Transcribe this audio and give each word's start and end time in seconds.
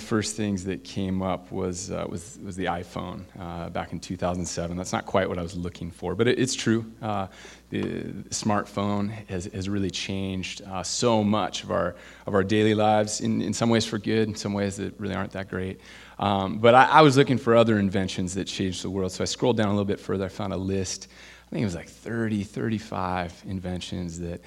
the 0.00 0.06
first 0.06 0.34
things 0.34 0.64
that 0.64 0.82
came 0.82 1.20
up 1.20 1.52
was, 1.52 1.90
uh, 1.90 2.06
was, 2.08 2.38
was 2.42 2.56
the 2.56 2.64
iPhone 2.64 3.24
uh, 3.38 3.68
back 3.68 3.92
in 3.92 4.00
2007. 4.00 4.76
That's 4.76 4.92
not 4.92 5.04
quite 5.04 5.28
what 5.28 5.38
I 5.38 5.42
was 5.42 5.54
looking 5.54 5.90
for, 5.90 6.14
but 6.14 6.26
it, 6.26 6.38
it's 6.38 6.54
true. 6.54 6.90
Uh, 7.02 7.26
the 7.68 8.04
smartphone 8.30 9.10
has, 9.28 9.44
has 9.46 9.68
really 9.68 9.90
changed 9.90 10.62
uh, 10.62 10.82
so 10.82 11.22
much 11.22 11.64
of 11.64 11.70
our, 11.70 11.96
of 12.26 12.34
our 12.34 12.42
daily 12.42 12.74
lives, 12.74 13.20
in, 13.20 13.42
in 13.42 13.52
some 13.52 13.68
ways 13.68 13.84
for 13.84 13.98
good, 13.98 14.26
in 14.28 14.34
some 14.34 14.54
ways 14.54 14.76
that 14.76 14.98
really 14.98 15.14
aren't 15.14 15.32
that 15.32 15.50
great. 15.50 15.80
Um, 16.18 16.58
but 16.58 16.74
I, 16.74 16.86
I 16.86 17.00
was 17.02 17.18
looking 17.18 17.36
for 17.38 17.54
other 17.54 17.78
inventions 17.78 18.34
that 18.34 18.46
changed 18.46 18.82
the 18.82 18.90
world, 18.90 19.12
so 19.12 19.22
I 19.22 19.26
scrolled 19.26 19.58
down 19.58 19.68
a 19.68 19.72
little 19.72 19.84
bit 19.84 20.00
further. 20.00 20.24
I 20.24 20.28
found 20.28 20.54
a 20.54 20.56
list. 20.56 21.08
I 21.46 21.50
think 21.50 21.62
it 21.62 21.66
was 21.66 21.74
like 21.74 21.88
30, 21.88 22.42
35 22.42 23.42
inventions 23.46 24.18
that 24.20 24.40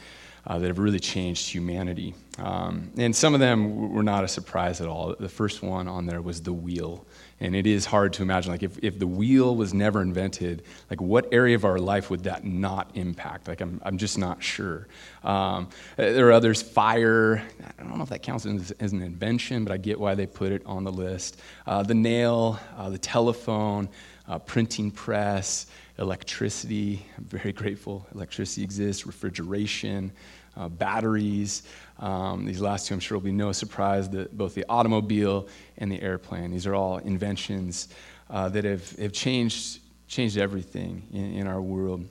uh, 0.46 0.60
that 0.60 0.68
have 0.68 0.80
really 0.80 1.00
changed 1.00 1.50
humanity. 1.50 2.14
Um, 2.38 2.92
and 2.98 3.16
some 3.16 3.34
of 3.34 3.40
them 3.40 3.94
were 3.94 4.04
not 4.04 4.24
a 4.24 4.28
surprise 4.28 4.82
at 4.82 4.88
all. 4.88 5.16
The 5.18 5.30
first 5.30 5.62
one 5.62 5.88
on 5.88 6.06
there 6.06 6.22
was 6.22 6.42
the 6.42 6.52
wheel. 6.52 7.06
And 7.40 7.56
it 7.56 7.68
is 7.68 7.86
hard 7.86 8.14
to 8.14 8.24
imagine, 8.24 8.52
like, 8.52 8.64
if, 8.64 8.78
if 8.82 9.00
the 9.00 9.08
wheel 9.08 9.56
was 9.56 9.74
never 9.74 10.02
invented, 10.02 10.64
like, 10.90 11.02
what 11.02 11.28
area 11.32 11.56
of 11.56 11.66
our 11.66 11.78
life 11.78 12.10
would 12.10 12.24
that 12.24 12.46
not 12.46 12.92
impact? 12.96 13.48
Like, 13.48 13.62
I'm, 13.62 13.82
I'm 13.84 13.98
just 13.98 14.18
not 14.18 14.42
sure. 14.42 14.88
Um, 15.24 15.70
there 15.98 16.28
are 16.28 16.32
others, 16.32 16.62
fire. 16.62 17.44
I 17.78 17.84
don't 17.84 17.98
know 17.98 18.04
if 18.04 18.10
that 18.10 18.24
counts 18.24 18.46
as, 18.46 18.72
as, 18.80 18.94
an 18.94 19.02
invention, 19.02 19.64
but 19.64 19.74
I 19.74 19.78
get 19.78 20.00
why 20.00 20.16
they 20.16 20.26
put 20.26 20.52
it 20.52 20.66
on 20.66 20.84
the 20.84 20.92
list. 20.92 21.40
Uh, 21.68 21.84
the 21.84 21.96
nail, 21.96 22.60
uh, 22.78 22.90
the 22.90 22.98
telephone, 22.98 23.90
uh, 24.28 24.40
printing 24.40 24.90
press, 24.90 25.68
electricity. 26.00 27.06
I'm 27.18 27.26
very 27.26 27.54
grateful 27.54 28.08
electricity 28.14 28.64
exists, 28.64 29.06
refrigeration, 29.06 30.12
uh, 30.58 30.70
batteries. 30.70 31.64
Um, 32.00 32.46
these 32.46 32.62
last 32.62 32.88
two, 32.88 32.94
I'm 32.94 33.00
sure, 33.00 33.18
will 33.18 33.26
be 33.26 33.32
no 33.32 33.52
surprise 33.52 34.10
that 34.10 34.36
both 34.38 34.56
the 34.56 34.66
automobile 34.70 35.48
and 35.78 35.92
the 35.92 36.02
airplane, 36.02 36.52
these 36.52 36.68
are 36.68 36.76
all 36.76 36.98
inventions 36.98 37.90
uh, 38.30 38.50
that 38.50 38.64
have, 38.64 38.90
have 38.98 39.14
changed, 39.14 39.80
changed 40.08 40.38
everything 40.38 41.04
in, 41.12 41.36
in 41.36 41.48
our 41.48 41.62
world. 41.62 42.08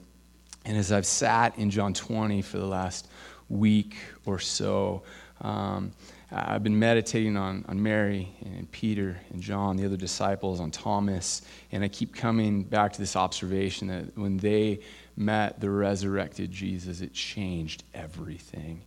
And 0.65 0.77
as 0.77 0.91
I've 0.91 1.05
sat 1.05 1.57
in 1.57 1.69
John 1.69 1.93
20 1.93 2.41
for 2.41 2.57
the 2.57 2.65
last 2.65 3.07
week 3.49 3.95
or 4.25 4.39
so, 4.39 5.03
um, 5.41 5.91
I've 6.35 6.63
been 6.63 6.79
meditating 6.79 7.37
on, 7.37 7.63
on 7.67 7.81
Mary 7.81 8.35
and 8.43 8.69
Peter 8.71 9.19
and 9.31 9.41
John, 9.41 9.77
the 9.77 9.85
other 9.85 9.97
disciples, 9.97 10.59
on 10.59 10.71
Thomas, 10.71 11.43
and 11.71 11.83
I 11.83 11.87
keep 11.87 12.15
coming 12.15 12.63
back 12.63 12.91
to 12.93 12.99
this 12.99 13.15
observation 13.15 13.87
that 13.89 14.17
when 14.17 14.37
they 14.37 14.79
met 15.15 15.59
the 15.59 15.69
resurrected 15.69 16.51
Jesus, 16.51 17.01
it 17.01 17.13
changed 17.13 17.83
everything. 17.93 18.81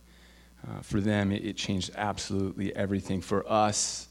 Uh, 0.67 0.81
for 0.81 0.99
them, 0.99 1.31
it, 1.31 1.45
it 1.45 1.55
changed 1.55 1.91
absolutely 1.95 2.75
everything. 2.75 3.21
For 3.21 3.49
us, 3.49 4.09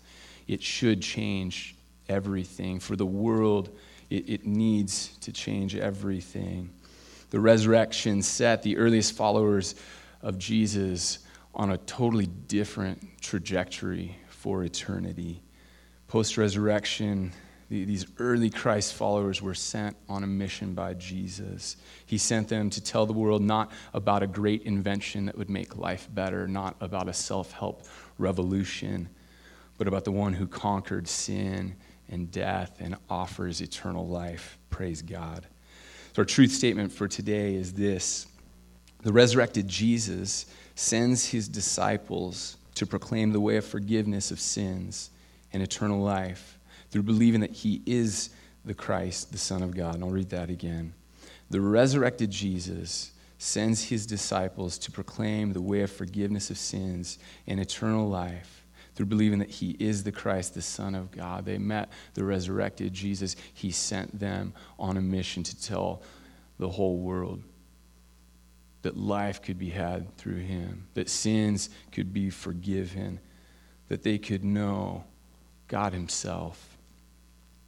it 0.48 0.62
should 0.62 1.03
change 1.03 1.77
everything. 2.09 2.81
For 2.81 2.97
the 2.97 3.05
world, 3.05 3.69
it, 4.09 4.29
it 4.31 4.47
needs 4.47 5.09
to 5.19 5.33
change 5.33 5.77
everything. 5.77 6.70
The 7.31 7.41
resurrection 7.41 8.23
set 8.23 8.62
the 8.62 8.79
earliest 8.79 9.14
followers 9.14 9.75
of 10.23 10.39
Jesus 10.39 11.19
on 11.57 11.71
a 11.71 11.79
totally 11.79 12.27
different 12.27 13.03
trajectory 13.23 14.17
for 14.29 14.62
eternity. 14.62 15.43
Post 16.07 16.37
resurrection, 16.37 17.33
these 17.71 18.07
early 18.19 18.51
Christ 18.51 18.93
followers 18.95 19.41
were 19.41 19.55
sent 19.55 19.97
on 20.09 20.23
a 20.23 20.27
mission 20.27 20.75
by 20.75 20.95
Jesus. 20.95 21.77
He 22.05 22.19
sent 22.19 22.48
them 22.48 22.69
to 22.71 22.81
tell 22.81 23.07
the 23.07 23.15
world 23.15 23.43
not 23.43 23.73
about 23.95 24.23
a 24.23 24.27
great 24.27 24.63
invention 24.63 25.27
that 25.27 25.37
would 25.37 25.51
make 25.51 25.77
life 25.77 26.09
better, 26.13 26.47
not 26.47 26.77
about 26.81 27.09
a 27.09 27.13
self 27.15 27.53
help 27.53 27.85
revolution, 28.19 29.09
but 29.79 29.89
about 29.89 30.05
the 30.05 30.13
one 30.13 30.35
who 30.35 30.47
conquered 30.47 31.09
sin 31.09 31.75
and 32.09 32.31
death 32.31 32.77
and 32.79 32.97
offers 33.11 33.63
eternal 33.63 34.07
life. 34.07 34.59
Praise 34.70 35.03
God. 35.03 35.47
So, 36.13 36.20
our 36.20 36.27
truth 36.27 36.53
statement 36.53 36.93
for 36.93 37.09
today 37.09 37.55
is 37.55 37.73
this 37.73 38.27
the 39.03 39.13
resurrected 39.13 39.67
Jesus 39.67 40.47
sends 40.77 41.27
his 41.27 41.48
disciples 41.48 42.59
to 42.75 42.87
proclaim 42.87 43.33
the 43.33 43.41
way 43.41 43.57
of 43.57 43.64
forgiveness 43.64 44.31
of 44.31 44.39
sins 44.39 45.11
and 45.53 45.63
eternal 45.63 46.01
life 46.01 46.59
through 46.91 47.03
believing 47.03 47.41
that 47.41 47.51
he 47.51 47.83
is 47.87 48.31
the 48.64 48.75
Christ, 48.75 49.33
the 49.33 49.39
Son 49.39 49.63
of 49.63 49.75
God. 49.75 49.95
And 49.95 50.05
I'll 50.05 50.11
read 50.11 50.31
that 50.31 50.51
again. 50.51 50.92
The 51.51 51.61
resurrected 51.61 52.31
Jesus 52.31 53.13
sends 53.39 53.85
his 53.85 54.07
disciples 54.07 54.79
to 54.79 54.92
proclaim 54.92 55.53
the 55.53 55.61
way 55.61 55.81
of 55.81 55.91
forgiveness 55.91 56.51
of 56.51 56.59
sins 56.59 57.19
and 57.47 57.59
eternal 57.59 58.09
life 58.09 58.65
through 58.95 59.07
believing 59.07 59.39
that 59.39 59.51
he 59.51 59.77
is 59.79 60.05
the 60.05 60.13
Christ, 60.13 60.55
the 60.55 60.63
Son 60.63 60.95
of 60.95 61.11
God. 61.11 61.47
They 61.47 61.59
met 61.59 61.91
the 62.15 62.25
resurrected 62.25 62.92
Jesus. 62.92 63.36
He 63.55 63.70
sent 63.70 64.19
them 64.19 64.53
on 64.79 64.97
a 64.97 65.03
mission 65.03 65.42
to 65.42 65.63
tell 65.63 66.03
the 66.59 66.69
whole 66.69 66.98
world 66.98 67.42
that 68.86 68.97
life 68.97 69.42
could 69.42 69.58
be 69.58 69.70
had 69.70 70.17
through 70.17 70.39
him, 70.39 70.86
that 70.95 71.08
sins 71.08 71.70
could 71.91 72.13
be 72.13 72.30
forgiven, 72.30 73.19
that 73.89 74.05
they 74.05 74.17
could 74.17 74.45
know 74.45 75.02
God 75.67 75.92
Himself. 75.92 76.79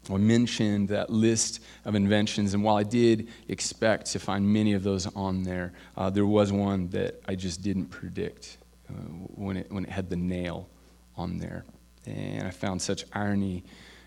I 0.09 0.17
mentioned 0.17 0.91
that 0.91 1.11
list 1.11 1.61
of 1.85 1.97
inventions, 1.97 2.55
and 2.55 2.63
while 2.63 2.77
I 2.77 2.85
did 2.85 3.31
expect 3.49 4.07
to 4.13 4.21
find 4.21 4.47
many 4.47 4.75
of 4.75 4.85
those 4.85 5.13
on 5.17 5.43
there, 5.43 5.73
uh, 5.97 6.09
there 6.09 6.25
was 6.25 6.53
one 6.53 6.89
that 6.91 7.21
I 7.27 7.35
just 7.35 7.63
didn't 7.63 7.87
predict 7.87 8.59
uh, 8.89 8.93
when, 8.93 9.57
it, 9.57 9.73
when 9.73 9.83
it 9.83 9.91
had 9.91 10.11
the 10.11 10.17
nail 10.17 10.69
on 11.17 11.39
there. 11.39 11.65
And 12.07 12.47
I 12.47 12.53
found 12.53 12.81
such 12.81 13.05
irony 13.13 13.65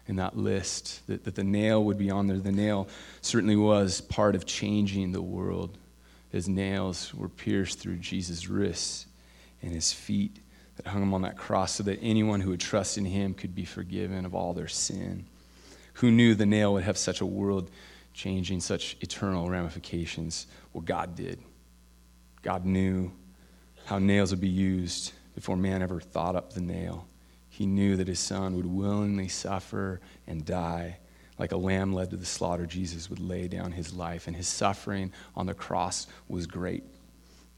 in 0.07 0.15
that 0.15 0.37
list 0.37 1.05
that, 1.07 1.25
that 1.25 1.35
the 1.35 1.43
nail 1.43 1.83
would 1.83 1.97
be 1.97 2.09
on 2.09 2.27
there. 2.27 2.37
The 2.37 2.53
nail 2.53 2.87
certainly 3.19 3.57
was 3.57 3.99
part 3.99 4.33
of 4.33 4.45
changing 4.45 5.11
the 5.11 5.21
world 5.21 5.77
his 6.31 6.47
nails 6.47 7.13
were 7.13 7.29
pierced 7.29 7.79
through 7.79 7.97
Jesus' 7.97 8.47
wrists 8.47 9.05
and 9.61 9.73
his 9.73 9.91
feet 9.91 10.39
that 10.77 10.87
hung 10.87 11.01
him 11.01 11.13
on 11.13 11.23
that 11.23 11.37
cross 11.37 11.73
so 11.73 11.83
that 11.83 11.99
anyone 12.01 12.39
who 12.39 12.51
would 12.51 12.59
trust 12.59 12.97
in 12.97 13.05
him 13.05 13.33
could 13.33 13.53
be 13.53 13.65
forgiven 13.65 14.25
of 14.25 14.33
all 14.33 14.53
their 14.53 14.69
sin. 14.69 15.25
Who 15.95 16.09
knew 16.09 16.33
the 16.33 16.45
nail 16.45 16.73
would 16.73 16.83
have 16.83 16.97
such 16.97 17.19
a 17.19 17.25
world 17.25 17.69
changing, 18.13 18.61
such 18.61 18.95
eternal 19.01 19.49
ramifications? 19.49 20.47
Well, 20.71 20.81
God 20.81 21.15
did. 21.15 21.39
God 22.41 22.65
knew 22.65 23.11
how 23.85 23.99
nails 23.99 24.31
would 24.31 24.41
be 24.41 24.47
used 24.47 25.11
before 25.35 25.57
man 25.57 25.81
ever 25.81 25.99
thought 25.99 26.35
up 26.35 26.53
the 26.53 26.61
nail. 26.61 27.07
He 27.49 27.65
knew 27.65 27.97
that 27.97 28.07
his 28.07 28.19
son 28.19 28.55
would 28.55 28.65
willingly 28.65 29.27
suffer 29.27 29.99
and 30.25 30.45
die 30.45 30.97
like 31.41 31.53
a 31.53 31.57
lamb 31.57 31.91
led 31.91 32.11
to 32.11 32.17
the 32.17 32.25
slaughter, 32.25 32.67
Jesus 32.67 33.09
would 33.09 33.19
lay 33.19 33.47
down 33.47 33.71
his 33.71 33.95
life, 33.95 34.27
and 34.27 34.35
his 34.35 34.47
suffering 34.47 35.11
on 35.35 35.47
the 35.47 35.55
cross 35.55 36.05
was 36.27 36.45
great. 36.45 36.83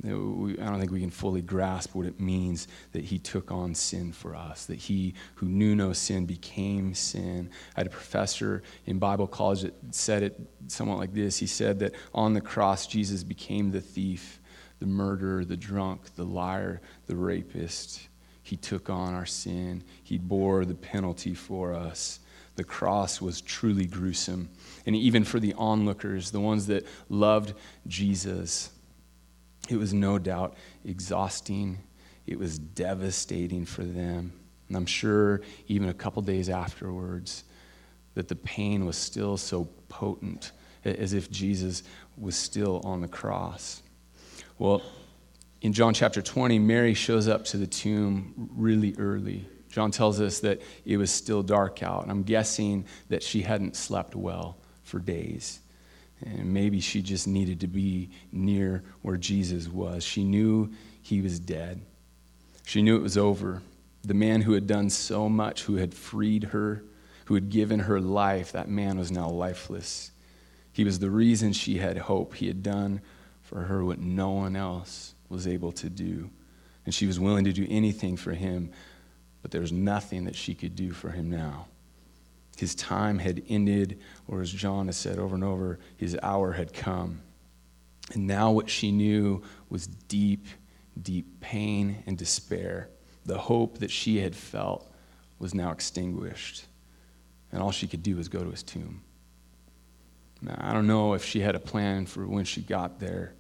I 0.06 0.08
don't 0.08 0.80
think 0.80 0.90
we 0.90 1.02
can 1.02 1.10
fully 1.10 1.42
grasp 1.42 1.94
what 1.94 2.06
it 2.06 2.18
means 2.18 2.70
that 2.94 3.04
he 3.04 3.20
took 3.20 3.52
on 3.52 3.76
sin 3.76 4.14
for 4.14 4.38
us, 4.38 4.68
that 4.68 4.80
he 4.80 5.16
who 5.36 5.48
knew 5.48 5.76
no 5.76 5.92
sin 5.92 6.26
became 6.26 6.94
sin. 6.94 7.50
I 7.76 7.82
had 7.82 7.88
a 7.88 7.90
professor 7.90 8.64
in 8.86 9.00
Bible 9.00 9.28
college 9.28 9.64
that 9.64 9.74
said 9.92 10.24
it 10.24 10.40
somewhat 10.68 10.98
like 10.98 11.14
this 11.14 11.38
He 11.38 11.48
said 11.48 11.80
that 11.80 11.94
on 12.14 12.34
the 12.34 12.42
cross, 12.42 12.88
Jesus 12.88 13.22
became 13.22 13.72
the 13.72 13.82
thief, 13.82 14.40
the 14.80 14.86
murderer, 14.86 15.44
the 15.44 15.58
drunk, 15.58 16.16
the 16.16 16.24
liar, 16.24 16.80
the 17.08 17.18
rapist. 17.18 18.08
He 18.44 18.56
took 18.56 18.90
on 18.90 19.14
our 19.14 19.26
sin, 19.26 19.84
he 20.04 20.18
bore 20.18 20.64
the 20.64 20.74
penalty 20.74 21.34
for 21.34 21.74
us 21.74 22.22
the 22.56 22.64
cross 22.64 23.22
was 23.22 23.41
truly 23.41 23.86
gruesome. 23.86 24.50
And 24.86 24.96
even 24.96 25.24
for 25.24 25.40
the 25.40 25.53
onlookers, 25.53 26.31
the 26.31 26.40
ones 26.40 26.68
that 26.68 26.86
loved 27.09 27.53
Jesus, 27.88 28.69
it 29.69 29.78
was 29.78 29.94
no 29.94 30.19
doubt 30.19 30.56
exhausting. 30.86 31.80
It 32.28 32.38
was 32.38 32.59
devastating 32.59 33.66
for 33.66 33.84
them. 33.84 34.34
And 34.68 34.78
I'm 34.78 34.86
sure 34.86 35.41
even 35.68 35.90
a 35.90 35.94
couple 35.94 36.22
days 36.22 36.50
afterwards, 36.50 37.44
that 38.16 38.28
the 38.28 38.35
pain 38.35 38.85
was 38.85 38.97
still 38.97 39.38
so 39.38 39.67
potent, 39.90 40.52
as 40.84 41.14
if 41.14 41.32
Jesus 41.32 41.84
was 42.17 42.35
still 42.35 42.82
on 42.84 43.02
the 43.02 43.08
cross. 43.08 43.82
Well, 44.59 44.84
in 45.61 45.73
John 45.73 45.94
chapter 45.94 46.22
20, 46.22 46.59
Mary 46.59 46.94
shows 46.94 47.28
up 47.28 47.46
to 47.46 47.58
the 47.58 47.66
tomb 47.66 48.50
really 48.55 48.94
early. 48.97 49.47
John 49.73 49.90
tells 49.90 50.22
us 50.22 50.41
that 50.41 50.61
it 50.85 50.97
was 50.97 51.09
still 51.09 51.41
dark 51.41 51.81
out, 51.81 52.03
and 52.03 52.11
I'm 52.11 52.22
guessing 52.22 52.85
that 53.09 53.23
she 53.23 53.41
hadn't 53.41 53.75
slept 53.75 54.16
well 54.16 54.55
for 54.84 54.99
days. 54.99 55.61
And 56.23 56.53
maybe 56.53 56.79
she 56.79 57.02
just 57.02 57.28
needed 57.28 57.61
to 57.61 57.67
be 57.67 58.11
near 58.31 58.84
where 59.02 59.17
Jesus 59.17 59.67
was. 59.67 60.03
She 60.03 60.23
knew 60.23 60.72
he 61.02 61.22
was 61.22 61.40
dead. 61.40 61.81
She 62.67 62.84
knew 62.84 62.96
it 62.96 63.02
was 63.02 63.17
over. 63.17 63.64
The 64.03 64.14
man 64.14 64.41
who 64.41 64.53
had 64.53 64.67
done 64.67 64.91
so 64.91 65.28
much, 65.28 65.64
who 65.64 65.78
had 65.78 65.96
freed 65.96 66.43
her, 66.43 66.84
who 67.26 67.34
had 67.34 67.49
given 67.49 67.79
her 67.79 67.99
life, 67.99 68.52
that 68.52 68.69
man 68.69 68.99
was 68.99 69.11
now 69.11 69.28
lifeless. 69.28 70.11
He 70.72 70.84
was 70.84 70.99
the 70.99 71.09
reason 71.09 71.52
she 71.52 71.79
had 71.79 71.97
hope. 71.97 72.35
He 72.35 72.46
had 72.46 72.61
done 72.61 73.02
for 73.41 73.64
her 73.64 73.84
what 73.84 73.99
no 73.99 74.29
one 74.29 74.55
else 74.55 75.16
was 75.29 75.47
able 75.47 75.72
to 75.72 75.90
do. 75.90 76.29
And 76.85 76.93
she 76.93 77.08
was 77.08 77.19
willing 77.19 77.46
to 77.46 77.53
do 77.53 77.66
anything 77.72 78.17
for 78.17 78.34
him 78.34 78.72
but 79.43 79.51
there 79.51 79.61
was 79.61 79.72
nothing 79.72 80.23
that 80.23 80.35
she 80.35 80.55
could 80.55 80.75
do 80.75 80.91
for 80.91 81.11
him 81.11 81.29
now. 81.29 81.67
His 82.57 82.73
time 82.73 83.19
had 83.19 83.43
ended, 83.49 83.99
or 84.28 84.41
as 84.41 84.51
John 84.51 84.87
has 84.87 84.97
said 84.97 85.19
over 85.19 85.35
and 85.35 85.43
over, 85.43 85.79
his 85.97 86.17
hour 86.23 86.53
had 86.53 86.73
come. 86.73 87.22
And 88.13 88.25
now 88.25 88.51
what 88.51 88.69
she 88.69 88.91
knew 88.91 89.43
was 89.69 89.87
deep, 89.87 90.47
deep 91.01 91.41
pain 91.41 92.03
and 92.07 92.17
despair. 92.17 92.90
The 93.25 93.37
hope 93.37 93.79
that 93.79 93.91
she 93.91 94.17
had 94.19 94.35
felt 94.35 94.90
was 95.40 95.53
now 95.53 95.72
extinguished. 95.72 96.66
And 97.51 97.61
all 97.61 97.72
she 97.72 97.87
could 97.87 98.01
do 98.01 98.16
was 98.16 98.29
go 98.29 98.43
to 98.43 98.49
his 98.51 98.63
tomb. 98.63 99.03
Now, 100.41 100.57
I 100.59 100.73
don't 100.73 100.87
know 100.87 101.13
if 101.13 101.23
she 101.23 101.40
had 101.40 101.55
a 101.55 101.59
plan 101.59 102.05
for 102.05 102.28
when 102.28 102.45
she 102.45 102.61
got 102.61 102.99
there. 102.99 103.34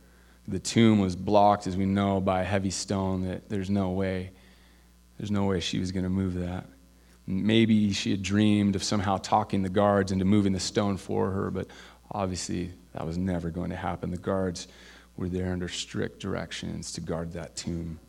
The 0.47 0.59
tomb 0.59 0.99
was 0.99 1.15
blocked, 1.15 1.67
as 1.67 1.77
we 1.77 1.85
know, 1.85 2.19
by 2.19 2.41
a 2.41 2.45
heavy 2.45 2.71
stone 2.71 3.25
that 3.27 3.49
there's 3.49 3.69
no 3.69 3.91
way. 3.91 4.31
There's 5.23 5.31
no 5.31 5.45
way 5.45 5.61
she 5.61 5.79
was 5.79 5.93
going 5.93 6.03
to 6.03 6.09
move 6.09 6.33
that. 6.33 6.65
Maybe 7.25 7.93
she 7.93 8.11
had 8.11 8.21
dreamed 8.21 8.75
of 8.75 8.83
somehow 8.83 9.15
talking 9.15 9.61
the 9.61 9.69
guards 9.69 10.11
into 10.11 10.25
moving 10.25 10.51
the 10.51 10.59
stone 10.59 10.97
for 10.97 11.31
her, 11.31 11.49
but 11.49 11.67
obviously 12.11 12.71
that 12.91 13.05
was 13.05 13.17
never 13.17 13.49
going 13.49 13.69
to 13.69 13.77
happen. 13.77 14.11
The 14.11 14.17
guards 14.17 14.67
were 15.15 15.29
there 15.29 15.53
under 15.53 15.69
strict 15.69 16.19
directions 16.19 16.91
to 16.91 16.99
guard 16.99 17.31
that 17.31 17.55
tomb. 17.55 18.01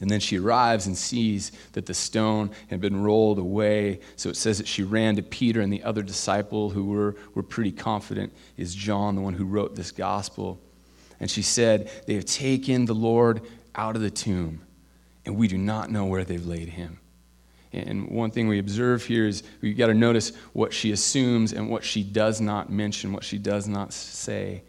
And 0.00 0.08
then 0.08 0.20
she 0.20 0.38
arrives 0.38 0.86
and 0.86 0.96
sees 0.96 1.50
that 1.72 1.86
the 1.86 1.94
stone 1.94 2.52
had 2.68 2.80
been 2.80 3.02
rolled 3.02 3.40
away. 3.40 3.98
So 4.14 4.28
it 4.28 4.36
says 4.36 4.58
that 4.58 4.68
she 4.68 4.84
ran 4.84 5.16
to 5.16 5.22
Peter 5.22 5.62
and 5.62 5.72
the 5.72 5.82
other 5.82 6.04
disciple 6.04 6.70
who 6.70 6.84
were, 6.84 7.16
were 7.34 7.42
pretty 7.42 7.72
confident 7.72 8.32
is 8.56 8.72
John, 8.72 9.16
the 9.16 9.20
one 9.20 9.34
who 9.34 9.46
wrote 9.46 9.74
this 9.74 9.90
gospel. 9.90 10.60
And 11.18 11.28
she 11.28 11.42
said, 11.42 11.90
They 12.06 12.14
have 12.14 12.24
taken 12.24 12.84
the 12.84 12.94
Lord 12.94 13.40
out 13.74 13.96
of 13.96 14.02
the 14.02 14.12
tomb, 14.12 14.60
and 15.24 15.36
we 15.36 15.48
do 15.48 15.58
not 15.58 15.90
know 15.90 16.04
where 16.04 16.24
they've 16.24 16.44
laid 16.44 16.68
him. 16.68 16.98
And 17.72 18.08
one 18.08 18.30
thing 18.30 18.46
we 18.46 18.58
observe 18.58 19.04
here 19.04 19.26
is 19.26 19.42
we've 19.60 19.76
got 19.76 19.88
to 19.88 19.94
notice 19.94 20.32
what 20.52 20.72
she 20.72 20.92
assumes 20.92 21.52
and 21.52 21.68
what 21.68 21.82
she 21.82 22.04
does 22.04 22.40
not 22.40 22.70
mention, 22.70 23.12
what 23.12 23.24
she 23.24 23.38
does 23.38 23.66
not 23.66 23.92
say. 23.92 24.62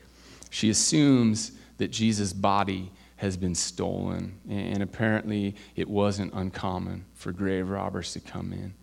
She 0.50 0.70
assumes 0.70 1.52
that 1.78 1.92
Jesus' 1.92 2.34
body 2.34 2.92
has 3.18 3.38
been 3.38 3.56
stolen. 3.56 4.40
And 4.50 4.82
apparently, 4.82 5.56
it 5.76 5.88
wasn't 5.88 6.34
uncommon 6.34 7.06
for 7.14 7.32
grave 7.32 7.70
robbers 7.70 8.14
to 8.14 8.20
come 8.20 8.52
in 8.54 8.74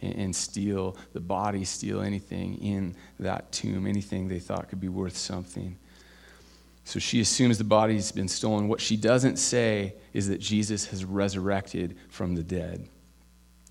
and 0.00 0.34
steal 0.34 0.96
the 1.12 1.20
body, 1.20 1.64
steal 1.64 2.00
anything 2.00 2.56
in 2.56 2.94
that 3.20 3.50
tomb, 3.52 3.86
anything 3.86 4.28
they 4.28 4.38
thought 4.38 4.68
could 4.68 4.80
be 4.80 4.88
worth 4.88 5.16
something. 5.16 5.76
So 6.84 6.98
she 6.98 7.20
assumes 7.20 7.58
the 7.58 7.64
body's 7.64 8.12
been 8.12 8.28
stolen. 8.28 8.68
What 8.68 8.80
she 8.80 8.96
doesn't 8.96 9.36
say 9.36 9.94
is 10.12 10.28
that 10.28 10.40
Jesus 10.40 10.86
has 10.86 11.04
resurrected 11.04 11.96
from 12.08 12.34
the 12.34 12.42
dead. 12.42 12.88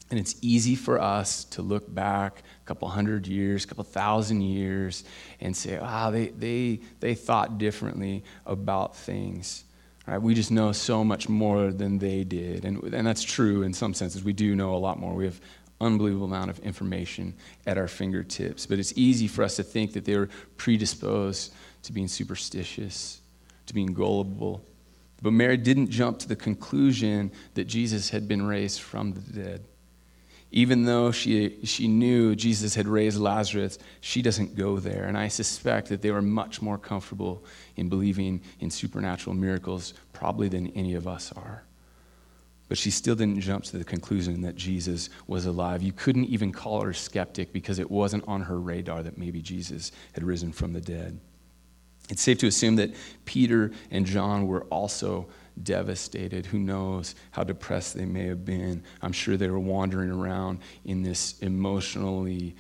And 0.10 0.20
it's 0.20 0.36
easy 0.42 0.76
for 0.76 1.00
us 1.00 1.46
to 1.46 1.62
look 1.62 1.94
back 1.94 2.44
a 2.64 2.66
couple 2.66 2.88
hundred 2.90 3.28
years, 3.28 3.64
a 3.64 3.68
couple 3.68 3.86
thousand 3.86 4.42
years, 4.42 5.06
and 5.40 5.56
say, 5.56 5.78
ah, 5.82 6.12
they, 6.12 6.28
they, 6.30 6.82
they 7.00 7.16
thought 7.16 7.58
differently 7.58 8.24
about 8.46 8.96
things. 8.96 9.64
Right? 10.06 10.22
We 10.22 10.34
just 10.34 10.52
know 10.52 10.74
so 10.74 11.04
much 11.04 11.30
more 11.30 11.72
than 11.72 11.98
they 11.98 12.26
did. 12.26 12.66
And, 12.66 12.84
and 12.94 13.08
that's 13.08 13.24
true 13.24 13.64
in 13.64 13.74
some 13.74 13.94
senses. 13.94 14.24
We 14.24 14.34
do 14.34 14.56
know 14.56 14.76
a 14.76 14.78
lot 14.78 15.00
more. 15.00 15.14
We 15.14 15.26
have 15.26 15.40
unbelievable 15.80 16.26
amount 16.26 16.50
of 16.50 16.60
information 16.60 17.34
at 17.66 17.78
our 17.78 17.88
fingertips. 17.88 18.66
But 18.66 18.80
it's 18.80 18.94
easy 18.98 19.28
for 19.28 19.44
us 19.44 19.56
to 19.56 19.64
think 19.64 19.94
that 19.94 20.06
they 20.06 20.18
were 20.18 20.30
predisposed 20.58 21.54
to 21.84 21.94
being 21.94 22.08
superstitious, 22.08 23.22
to 23.66 23.74
being 23.74 23.94
gullible. 23.94 24.64
But 25.22 25.34
Mary 25.34 25.58
didn't 25.58 25.90
jump 25.90 26.20
to 26.20 26.28
the 26.28 26.36
conclusion 26.36 27.32
that 27.54 27.66
Jesus 27.66 28.10
had 28.10 28.28
been 28.28 28.46
raised 28.46 28.82
from 28.82 29.14
the 29.14 29.22
dead. 29.22 29.64
Even 30.54 30.84
though 30.84 31.12
she, 31.12 31.60
she 31.64 31.88
knew 31.88 32.36
Jesus 32.36 32.76
had 32.76 32.88
raised 32.88 33.18
Lazarus, 33.18 33.80
she 34.02 34.22
doesn't 34.22 34.56
go 34.56 34.80
there. 34.80 35.06
And 35.06 35.18
I 35.18 35.30
suspect 35.30 35.88
that 35.90 36.02
they 36.02 36.12
were 36.12 36.22
much 36.22 36.62
more 36.62 36.78
comfortable 36.78 37.46
in 37.78 37.88
believing 37.88 38.42
in 38.60 38.70
supernatural 38.70 39.34
miracles, 39.34 39.94
probably 40.12 40.50
than 40.50 40.68
any 40.72 40.96
of 40.96 41.08
us 41.08 41.32
are. 41.38 41.64
But 42.68 42.78
she 42.78 42.92
still 42.92 43.16
didn't 43.16 43.40
jump 43.40 43.64
to 43.66 43.78
the 43.78 43.84
conclusion 43.86 44.42
that 44.42 44.56
Jesus 44.56 45.10
was 45.26 45.46
alive. 45.46 45.82
You 45.82 45.94
couldn't 45.94 46.26
even 46.26 46.52
call 46.52 46.82
her 46.82 46.94
skeptic 46.94 47.54
because 47.54 47.80
it 47.80 47.90
wasn't 47.90 48.28
on 48.28 48.42
her 48.42 48.60
radar 48.60 49.04
that 49.04 49.18
maybe 49.18 49.42
Jesus 49.42 49.92
had 50.14 50.24
risen 50.24 50.52
from 50.52 50.74
the 50.74 50.82
dead. 50.82 51.20
It's 52.12 52.22
safe 52.22 52.40
to 52.40 52.48
assume 52.48 52.76
that 52.76 52.94
Peter 53.24 53.72
and 53.90 54.06
John 54.06 54.46
were 54.46 54.66
also 54.66 55.30
devastated. 55.64 56.46
Who 56.46 56.60
knows 56.60 57.16
how 57.32 57.46
depressed 57.46 57.96
they 57.96 58.04
may 58.04 58.26
have 58.28 58.44
been? 58.44 58.84
I'm 59.02 59.14
sure 59.14 59.38
they 59.38 59.50
were 59.50 59.58
wandering 59.60 60.12
around 60.12 60.60
in 60.84 61.04
this 61.04 61.40
emotionally 61.40 62.58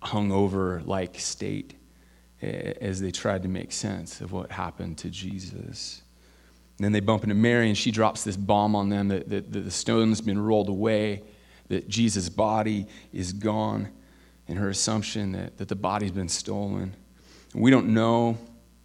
hungover 0.00 0.84
like 0.86 1.20
state 1.20 1.74
as 2.40 2.98
they 2.98 3.10
tried 3.10 3.42
to 3.42 3.48
make 3.48 3.72
sense 3.72 4.22
of 4.22 4.32
what 4.32 4.50
happened 4.50 4.96
to 4.98 5.10
Jesus. 5.10 6.00
And 6.78 6.84
then 6.86 6.92
they 6.92 7.00
bump 7.00 7.24
into 7.24 7.34
Mary, 7.34 7.68
and 7.68 7.76
she 7.76 7.90
drops 7.90 8.24
this 8.24 8.38
bomb 8.38 8.74
on 8.74 8.88
them 8.88 9.08
that, 9.08 9.28
that, 9.28 9.52
that 9.52 9.60
the 9.60 9.70
stone's 9.70 10.22
been 10.22 10.42
rolled 10.42 10.70
away, 10.70 11.22
that 11.68 11.88
Jesus' 11.90 12.30
body 12.30 12.86
is 13.12 13.34
gone, 13.34 13.90
and 14.48 14.58
her 14.58 14.70
assumption 14.70 15.32
that, 15.32 15.58
that 15.58 15.68
the 15.68 15.76
body's 15.76 16.10
been 16.10 16.30
stolen. 16.30 16.96
We 17.54 17.70
don't 17.70 17.88
know 17.92 18.38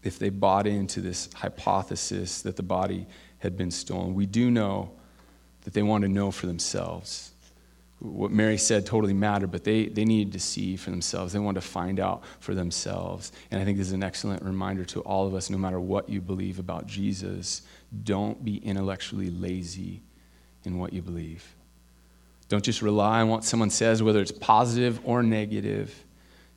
if 0.07 0.17
they 0.17 0.29
bought 0.29 0.65
into 0.65 1.01
this 1.01 1.29
hypothesis 1.33 2.41
that 2.41 2.55
the 2.55 2.63
body 2.63 3.05
had 3.39 3.57
been 3.57 3.69
stolen. 3.69 4.15
We 4.15 4.25
do 4.25 4.49
know 4.49 4.91
that 5.61 5.73
they 5.73 5.83
wanted 5.83 6.07
to 6.07 6.13
know 6.13 6.31
for 6.31 6.47
themselves. 6.47 7.31
What 7.99 8.31
Mary 8.31 8.57
said 8.57 8.85
totally 8.85 9.13
mattered, 9.13 9.51
but 9.51 9.63
they, 9.63 9.87
they 9.87 10.05
needed 10.05 10.33
to 10.33 10.39
see 10.39 10.75
for 10.75 10.91
themselves. 10.91 11.33
They 11.33 11.39
wanted 11.39 11.61
to 11.61 11.67
find 11.67 11.99
out 11.99 12.23
for 12.39 12.55
themselves. 12.55 13.31
And 13.51 13.59
I 13.61 13.65
think 13.65 13.77
this 13.77 13.87
is 13.87 13.93
an 13.93 14.03
excellent 14.03 14.43
reminder 14.43 14.85
to 14.85 15.01
all 15.01 15.27
of 15.27 15.33
us 15.33 15.49
no 15.49 15.57
matter 15.57 15.79
what 15.79 16.07
you 16.07 16.21
believe 16.21 16.59
about 16.59 16.87
Jesus, 16.87 17.63
don't 18.03 18.45
be 18.45 18.57
intellectually 18.57 19.29
lazy 19.29 20.01
in 20.63 20.77
what 20.77 20.93
you 20.93 21.01
believe. 21.01 21.55
Don't 22.49 22.63
just 22.63 22.81
rely 22.81 23.21
on 23.21 23.29
what 23.29 23.43
someone 23.43 23.69
says, 23.69 24.01
whether 24.01 24.21
it's 24.21 24.31
positive 24.31 25.01
or 25.03 25.21
negative. 25.21 26.05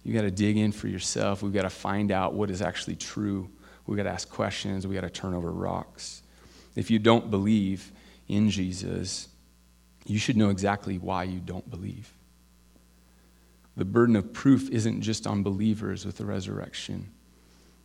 You 0.02 0.14
got 0.14 0.22
to 0.22 0.30
dig 0.30 0.56
in 0.56 0.72
for 0.72 0.88
yourself. 0.88 1.42
We've 1.42 1.52
got 1.52 1.62
to 1.62 1.70
find 1.70 2.10
out 2.10 2.34
what 2.34 2.50
is 2.50 2.62
actually 2.62 2.96
true. 2.96 3.50
We've 3.86 3.96
got 3.96 4.04
to 4.04 4.10
ask 4.10 4.28
questions. 4.28 4.86
We've 4.86 5.00
got 5.00 5.06
to 5.06 5.10
turn 5.10 5.34
over 5.34 5.50
rocks. 5.50 6.22
If 6.76 6.90
you 6.90 6.98
don't 6.98 7.30
believe 7.30 7.90
in 8.28 8.50
Jesus, 8.50 9.28
you 10.06 10.18
should 10.18 10.36
know 10.36 10.50
exactly 10.50 10.98
why 10.98 11.24
you 11.24 11.40
don't 11.40 11.68
believe. 11.70 12.12
The 13.76 13.84
burden 13.84 14.16
of 14.16 14.32
proof 14.32 14.70
isn't 14.70 15.02
just 15.02 15.26
on 15.26 15.42
believers 15.42 16.04
with 16.04 16.16
the 16.16 16.24
resurrection. 16.24 17.10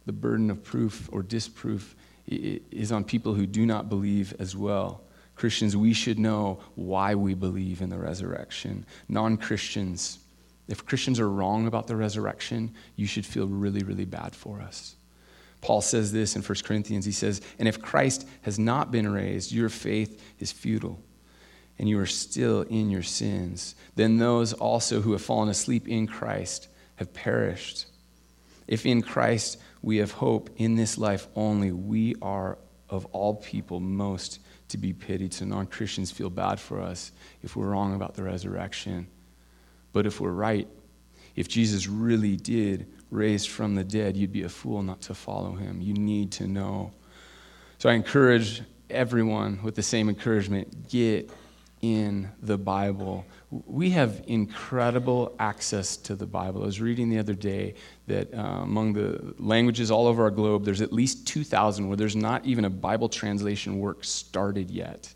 The 0.05 0.13
burden 0.13 0.49
of 0.49 0.63
proof 0.63 1.09
or 1.11 1.23
disproof 1.23 1.95
is 2.27 2.91
on 2.91 3.03
people 3.03 3.33
who 3.33 3.45
do 3.45 3.65
not 3.65 3.89
believe 3.89 4.33
as 4.39 4.55
well. 4.55 5.01
Christians, 5.35 5.75
we 5.75 5.93
should 5.93 6.17
know 6.17 6.59
why 6.75 7.15
we 7.15 7.33
believe 7.33 7.81
in 7.81 7.89
the 7.89 7.97
resurrection. 7.97 8.85
Non 9.09 9.37
Christians, 9.37 10.19
if 10.67 10.85
Christians 10.85 11.19
are 11.19 11.29
wrong 11.29 11.67
about 11.67 11.87
the 11.87 11.95
resurrection, 11.95 12.73
you 12.95 13.05
should 13.05 13.25
feel 13.25 13.47
really, 13.47 13.83
really 13.83 14.05
bad 14.05 14.35
for 14.35 14.61
us. 14.61 14.95
Paul 15.61 15.81
says 15.81 16.11
this 16.11 16.35
in 16.35 16.41
1 16.41 16.57
Corinthians. 16.63 17.05
He 17.05 17.11
says, 17.11 17.41
And 17.59 17.67
if 17.67 17.81
Christ 17.81 18.27
has 18.43 18.59
not 18.59 18.91
been 18.91 19.11
raised, 19.11 19.51
your 19.51 19.69
faith 19.69 20.21
is 20.39 20.51
futile, 20.51 20.99
and 21.79 21.89
you 21.89 21.99
are 21.99 22.05
still 22.05 22.61
in 22.63 22.89
your 22.89 23.03
sins. 23.03 23.75
Then 23.95 24.17
those 24.17 24.53
also 24.53 25.01
who 25.01 25.11
have 25.13 25.21
fallen 25.21 25.49
asleep 25.49 25.87
in 25.87 26.07
Christ 26.07 26.67
have 26.97 27.13
perished. 27.13 27.87
If 28.67 28.85
in 28.85 29.01
Christ 29.01 29.57
we 29.81 29.97
have 29.97 30.11
hope 30.11 30.49
in 30.57 30.75
this 30.75 30.97
life 30.97 31.27
only, 31.35 31.71
we 31.71 32.15
are 32.21 32.57
of 32.89 33.05
all 33.07 33.35
people 33.35 33.79
most 33.79 34.39
to 34.69 34.77
be 34.77 34.93
pitied. 34.93 35.33
So 35.33 35.45
non 35.45 35.67
Christians 35.67 36.11
feel 36.11 36.29
bad 36.29 36.59
for 36.59 36.81
us 36.81 37.11
if 37.43 37.55
we're 37.55 37.69
wrong 37.69 37.95
about 37.95 38.15
the 38.15 38.23
resurrection. 38.23 39.07
But 39.95 40.05
if 40.05 40.19
we're 40.19 40.31
right, 40.31 40.67
if 41.37 41.47
Jesus 41.47 41.87
really 41.87 42.35
did 42.35 42.85
raise 43.11 43.45
from 43.45 43.75
the 43.75 43.83
dead, 43.85 44.17
you'd 44.17 44.33
be 44.33 44.43
a 44.43 44.49
fool 44.49 44.83
not 44.83 44.99
to 45.03 45.13
follow 45.13 45.53
him. 45.53 45.79
You 45.79 45.93
need 45.93 46.33
to 46.33 46.47
know. 46.47 46.91
So 47.77 47.87
I 47.87 47.93
encourage 47.93 48.61
everyone 48.89 49.63
with 49.63 49.75
the 49.75 49.81
same 49.81 50.09
encouragement 50.09 50.89
get 50.89 51.31
in 51.81 52.29
the 52.41 52.57
Bible. 52.57 53.25
We 53.51 53.91
have 53.91 54.21
incredible 54.27 55.33
access 55.39 55.95
to 55.95 56.15
the 56.15 56.25
Bible. 56.25 56.63
I 56.63 56.65
was 56.65 56.81
reading 56.81 57.07
the 57.07 57.19
other 57.19 57.33
day 57.33 57.75
that 58.07 58.33
uh, 58.33 58.63
among 58.63 58.91
the 58.91 59.33
languages 59.39 59.91
all 59.91 60.07
over 60.07 60.23
our 60.23 60.29
globe, 60.29 60.65
there's 60.65 60.81
at 60.81 60.91
least 60.91 61.25
2,000 61.25 61.87
where 61.87 61.95
there's 61.95 62.17
not 62.17 62.45
even 62.45 62.65
a 62.65 62.69
Bible 62.69 63.07
translation 63.07 63.79
work 63.79 64.03
started 64.03 64.69
yet. 64.69 65.13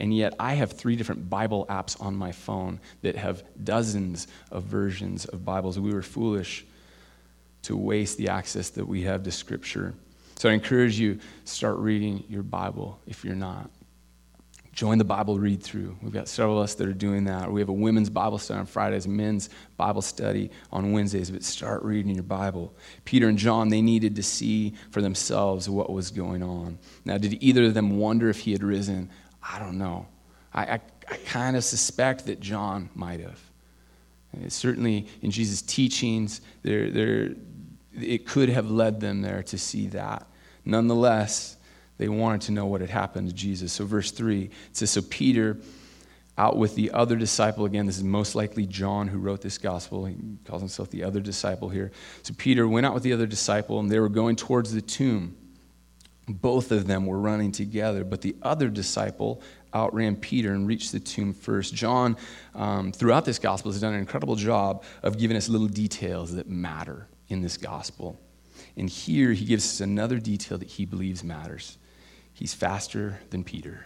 And 0.00 0.16
yet, 0.16 0.34
I 0.40 0.54
have 0.54 0.72
three 0.72 0.96
different 0.96 1.28
Bible 1.28 1.66
apps 1.68 2.00
on 2.00 2.16
my 2.16 2.32
phone 2.32 2.80
that 3.02 3.16
have 3.16 3.44
dozens 3.62 4.26
of 4.50 4.64
versions 4.64 5.26
of 5.26 5.44
Bibles. 5.44 5.78
We 5.78 5.92
were 5.92 6.02
foolish 6.02 6.64
to 7.62 7.76
waste 7.76 8.16
the 8.16 8.30
access 8.30 8.70
that 8.70 8.88
we 8.88 9.02
have 9.02 9.22
to 9.24 9.30
Scripture. 9.30 9.94
So 10.36 10.48
I 10.48 10.54
encourage 10.54 10.98
you, 10.98 11.20
start 11.44 11.76
reading 11.76 12.24
your 12.30 12.42
Bible 12.42 12.98
if 13.06 13.26
you're 13.26 13.34
not. 13.34 13.70
Join 14.72 14.96
the 14.96 15.04
Bible 15.04 15.38
read 15.38 15.62
through. 15.62 15.94
We've 16.00 16.12
got 16.12 16.28
several 16.28 16.58
of 16.58 16.64
us 16.64 16.74
that 16.76 16.88
are 16.88 16.94
doing 16.94 17.24
that. 17.24 17.52
We 17.52 17.60
have 17.60 17.68
a 17.68 17.74
women's 17.74 18.08
Bible 18.08 18.38
study 18.38 18.60
on 18.60 18.66
Fridays, 18.66 19.06
men's 19.06 19.50
Bible 19.76 20.00
study 20.00 20.50
on 20.72 20.92
Wednesdays. 20.92 21.30
But 21.30 21.44
start 21.44 21.82
reading 21.82 22.14
your 22.14 22.22
Bible. 22.22 22.72
Peter 23.04 23.28
and 23.28 23.36
John, 23.36 23.68
they 23.68 23.82
needed 23.82 24.16
to 24.16 24.22
see 24.22 24.74
for 24.90 25.02
themselves 25.02 25.68
what 25.68 25.92
was 25.92 26.10
going 26.10 26.42
on. 26.42 26.78
Now, 27.04 27.18
did 27.18 27.42
either 27.42 27.64
of 27.64 27.74
them 27.74 27.98
wonder 27.98 28.30
if 28.30 28.38
he 28.38 28.52
had 28.52 28.62
risen? 28.62 29.10
I 29.42 29.58
don't 29.58 29.78
know. 29.78 30.06
I, 30.52 30.62
I, 30.62 30.80
I 31.10 31.16
kind 31.26 31.56
of 31.56 31.64
suspect 31.64 32.26
that 32.26 32.40
John 32.40 32.90
might 32.94 33.20
have. 33.20 33.40
Certainly 34.48 35.08
in 35.22 35.30
Jesus' 35.30 35.62
teachings, 35.62 36.40
there, 36.62 36.90
there, 36.90 37.30
it 38.00 38.26
could 38.26 38.48
have 38.48 38.70
led 38.70 39.00
them 39.00 39.22
there 39.22 39.42
to 39.44 39.58
see 39.58 39.88
that. 39.88 40.26
Nonetheless, 40.64 41.56
they 41.98 42.08
wanted 42.08 42.42
to 42.42 42.52
know 42.52 42.66
what 42.66 42.80
had 42.80 42.90
happened 42.90 43.28
to 43.28 43.34
Jesus. 43.34 43.72
So, 43.72 43.84
verse 43.84 44.10
3 44.10 44.44
it 44.44 44.50
says 44.72 44.90
So 44.90 45.02
Peter, 45.02 45.58
out 46.38 46.56
with 46.56 46.74
the 46.76 46.92
other 46.92 47.16
disciple, 47.16 47.64
again, 47.64 47.86
this 47.86 47.98
is 47.98 48.04
most 48.04 48.34
likely 48.34 48.66
John 48.66 49.08
who 49.08 49.18
wrote 49.18 49.42
this 49.42 49.58
gospel. 49.58 50.06
He 50.06 50.16
calls 50.46 50.62
himself 50.62 50.90
the 50.90 51.02
other 51.02 51.20
disciple 51.20 51.68
here. 51.68 51.90
So, 52.22 52.32
Peter 52.38 52.68
went 52.68 52.86
out 52.86 52.94
with 52.94 53.02
the 53.02 53.12
other 53.12 53.26
disciple, 53.26 53.80
and 53.80 53.90
they 53.90 53.98
were 53.98 54.08
going 54.08 54.36
towards 54.36 54.72
the 54.72 54.80
tomb. 54.80 55.36
Both 56.34 56.72
of 56.72 56.86
them 56.86 57.06
were 57.06 57.18
running 57.18 57.52
together, 57.52 58.04
but 58.04 58.20
the 58.20 58.36
other 58.42 58.68
disciple 58.68 59.42
outran 59.74 60.16
Peter 60.16 60.52
and 60.52 60.66
reached 60.66 60.92
the 60.92 61.00
tomb 61.00 61.32
first. 61.32 61.74
John, 61.74 62.16
um, 62.54 62.92
throughout 62.92 63.24
this 63.24 63.38
gospel, 63.38 63.72
has 63.72 63.80
done 63.80 63.94
an 63.94 64.00
incredible 64.00 64.36
job 64.36 64.84
of 65.02 65.18
giving 65.18 65.36
us 65.36 65.48
little 65.48 65.68
details 65.68 66.34
that 66.34 66.48
matter 66.48 67.06
in 67.28 67.40
this 67.40 67.56
gospel. 67.56 68.18
And 68.76 68.88
here 68.88 69.32
he 69.32 69.44
gives 69.44 69.64
us 69.64 69.80
another 69.80 70.18
detail 70.18 70.58
that 70.58 70.68
he 70.68 70.84
believes 70.84 71.24
matters. 71.24 71.78
He's 72.32 72.54
faster 72.54 73.20
than 73.30 73.44
Peter. 73.44 73.84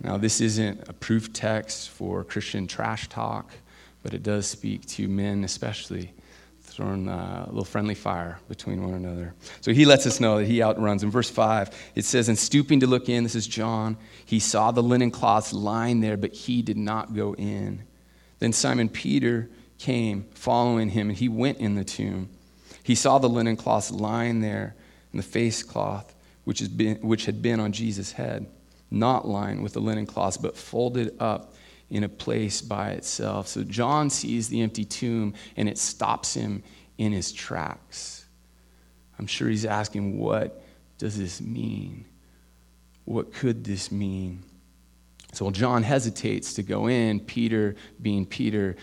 Now, 0.00 0.16
this 0.18 0.40
isn't 0.40 0.88
a 0.88 0.92
proof 0.92 1.32
text 1.32 1.90
for 1.90 2.22
Christian 2.22 2.66
trash 2.66 3.08
talk, 3.08 3.50
but 4.02 4.12
it 4.12 4.22
does 4.22 4.46
speak 4.46 4.84
to 4.86 5.08
men, 5.08 5.42
especially 5.44 6.12
throwing 6.66 7.08
a 7.08 7.46
little 7.48 7.64
friendly 7.64 7.94
fire 7.94 8.38
between 8.48 8.82
one 8.82 8.94
another. 8.94 9.34
So 9.60 9.72
he 9.72 9.84
lets 9.84 10.06
us 10.06 10.20
know 10.20 10.38
that 10.38 10.46
he 10.46 10.62
outruns. 10.62 11.02
In 11.02 11.10
verse 11.10 11.30
5, 11.30 11.70
it 11.94 12.04
says, 12.04 12.28
And 12.28 12.38
stooping 12.38 12.80
to 12.80 12.86
look 12.86 13.08
in, 13.08 13.22
this 13.22 13.34
is 13.34 13.46
John, 13.46 13.96
he 14.24 14.38
saw 14.38 14.72
the 14.72 14.82
linen 14.82 15.10
cloths 15.10 15.52
lying 15.52 16.00
there, 16.00 16.16
but 16.16 16.32
he 16.32 16.62
did 16.62 16.76
not 16.76 17.14
go 17.14 17.34
in. 17.34 17.84
Then 18.40 18.52
Simon 18.52 18.88
Peter 18.88 19.48
came, 19.78 20.26
following 20.34 20.90
him, 20.90 21.08
and 21.08 21.16
he 21.16 21.28
went 21.28 21.58
in 21.58 21.74
the 21.74 21.84
tomb. 21.84 22.28
He 22.82 22.94
saw 22.94 23.18
the 23.18 23.28
linen 23.28 23.56
cloths 23.56 23.90
lying 23.90 24.40
there, 24.40 24.74
and 25.12 25.18
the 25.18 25.26
face 25.26 25.62
cloth, 25.62 26.14
which, 26.44 26.58
has 26.58 26.68
been, 26.68 26.96
which 26.96 27.26
had 27.26 27.40
been 27.42 27.60
on 27.60 27.72
Jesus' 27.72 28.12
head, 28.12 28.46
not 28.90 29.26
lying 29.26 29.62
with 29.62 29.72
the 29.72 29.80
linen 29.80 30.06
cloths, 30.06 30.36
but 30.36 30.56
folded 30.56 31.16
up 31.20 31.54
in 31.90 32.04
a 32.04 32.08
place 32.08 32.60
by 32.60 32.90
itself. 32.90 33.48
So 33.48 33.62
John 33.62 34.10
sees 34.10 34.48
the 34.48 34.60
empty 34.62 34.84
tomb 34.84 35.34
and 35.56 35.68
it 35.68 35.78
stops 35.78 36.34
him 36.34 36.62
in 36.98 37.12
his 37.12 37.32
tracks. 37.32 38.26
I'm 39.18 39.26
sure 39.26 39.48
he's 39.48 39.64
asking, 39.64 40.18
What 40.18 40.62
does 40.98 41.18
this 41.18 41.40
mean? 41.40 42.04
What 43.04 43.32
could 43.32 43.64
this 43.64 43.92
mean? 43.92 44.42
So 45.32 45.44
while 45.44 45.52
John 45.52 45.82
hesitates 45.82 46.54
to 46.54 46.62
go 46.62 46.88
in, 46.88 47.20
Peter, 47.20 47.76
being 48.00 48.26
Peter, 48.26 48.76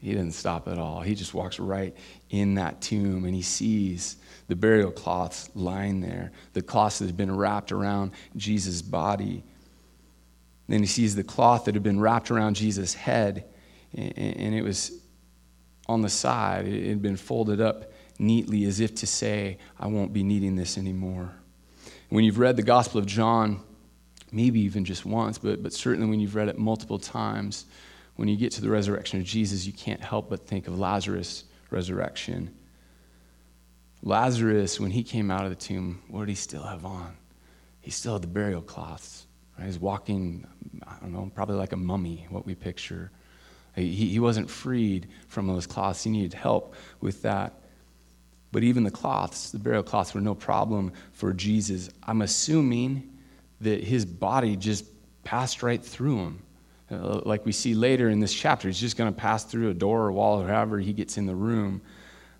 he 0.00 0.14
doesn't 0.14 0.32
stop 0.32 0.68
at 0.68 0.78
all. 0.78 1.00
He 1.00 1.14
just 1.14 1.34
walks 1.34 1.58
right 1.58 1.96
in 2.30 2.54
that 2.54 2.80
tomb 2.80 3.24
and 3.24 3.34
he 3.34 3.42
sees 3.42 4.16
the 4.46 4.54
burial 4.54 4.92
cloths 4.92 5.50
lying 5.54 6.00
there, 6.00 6.30
the 6.52 6.62
cloths 6.62 7.00
that 7.00 7.06
had 7.06 7.16
been 7.16 7.34
wrapped 7.34 7.72
around 7.72 8.12
Jesus' 8.36 8.80
body. 8.80 9.42
Then 10.68 10.80
he 10.80 10.86
sees 10.86 11.16
the 11.16 11.24
cloth 11.24 11.64
that 11.64 11.74
had 11.74 11.82
been 11.82 11.98
wrapped 11.98 12.30
around 12.30 12.54
Jesus' 12.54 12.94
head, 12.94 13.44
and 13.94 14.54
it 14.54 14.62
was 14.62 14.92
on 15.86 16.02
the 16.02 16.10
side. 16.10 16.66
It 16.66 16.88
had 16.88 17.02
been 17.02 17.16
folded 17.16 17.60
up 17.60 17.92
neatly 18.18 18.64
as 18.64 18.80
if 18.80 18.94
to 18.96 19.06
say, 19.06 19.58
I 19.78 19.86
won't 19.86 20.12
be 20.12 20.22
needing 20.22 20.56
this 20.56 20.76
anymore. 20.76 21.32
When 22.10 22.24
you've 22.24 22.38
read 22.38 22.56
the 22.56 22.62
Gospel 22.62 22.98
of 22.98 23.06
John, 23.06 23.62
maybe 24.30 24.60
even 24.60 24.84
just 24.84 25.06
once, 25.06 25.38
but, 25.38 25.62
but 25.62 25.72
certainly 25.72 26.10
when 26.10 26.20
you've 26.20 26.34
read 26.34 26.48
it 26.48 26.58
multiple 26.58 26.98
times, 26.98 27.64
when 28.16 28.28
you 28.28 28.36
get 28.36 28.52
to 28.52 28.60
the 28.60 28.68
resurrection 28.68 29.20
of 29.20 29.24
Jesus, 29.24 29.66
you 29.66 29.72
can't 29.72 30.02
help 30.02 30.28
but 30.28 30.46
think 30.46 30.66
of 30.66 30.78
Lazarus' 30.78 31.44
resurrection. 31.70 32.54
Lazarus, 34.02 34.80
when 34.80 34.90
he 34.90 35.02
came 35.02 35.30
out 35.30 35.44
of 35.44 35.50
the 35.50 35.56
tomb, 35.56 36.02
what 36.08 36.20
did 36.20 36.30
he 36.30 36.34
still 36.34 36.64
have 36.64 36.84
on? 36.84 37.16
He 37.80 37.90
still 37.90 38.14
had 38.14 38.22
the 38.22 38.26
burial 38.26 38.60
cloths. 38.60 39.26
Right? 39.58 39.66
He's 39.66 39.78
walking, 39.78 40.46
I 40.86 40.96
don't 41.00 41.12
know, 41.12 41.30
probably 41.34 41.56
like 41.56 41.72
a 41.72 41.76
mummy, 41.76 42.26
what 42.30 42.46
we 42.46 42.54
picture. 42.54 43.10
He, 43.74 43.92
he 43.92 44.18
wasn't 44.18 44.48
freed 44.48 45.08
from 45.28 45.46
those 45.46 45.66
cloths. 45.66 46.02
He 46.04 46.10
needed 46.10 46.34
help 46.34 46.74
with 47.00 47.22
that. 47.22 47.54
But 48.50 48.62
even 48.62 48.82
the 48.82 48.90
cloths, 48.90 49.50
the 49.50 49.58
burial 49.58 49.82
cloths, 49.82 50.14
were 50.14 50.20
no 50.20 50.34
problem 50.34 50.92
for 51.12 51.32
Jesus. 51.32 51.90
I'm 52.02 52.22
assuming 52.22 53.10
that 53.60 53.84
his 53.84 54.04
body 54.04 54.56
just 54.56 54.84
passed 55.24 55.62
right 55.62 55.84
through 55.84 56.18
him. 56.18 56.42
Uh, 56.90 57.20
like 57.24 57.44
we 57.44 57.52
see 57.52 57.74
later 57.74 58.08
in 58.08 58.18
this 58.18 58.32
chapter, 58.32 58.68
he's 58.68 58.80
just 58.80 58.96
going 58.96 59.12
to 59.12 59.20
pass 59.20 59.44
through 59.44 59.68
a 59.68 59.74
door 59.74 60.04
or 60.04 60.12
wall 60.12 60.40
or 60.40 60.48
however 60.48 60.78
he 60.78 60.94
gets 60.94 61.18
in 61.18 61.26
the 61.26 61.34
room. 61.34 61.82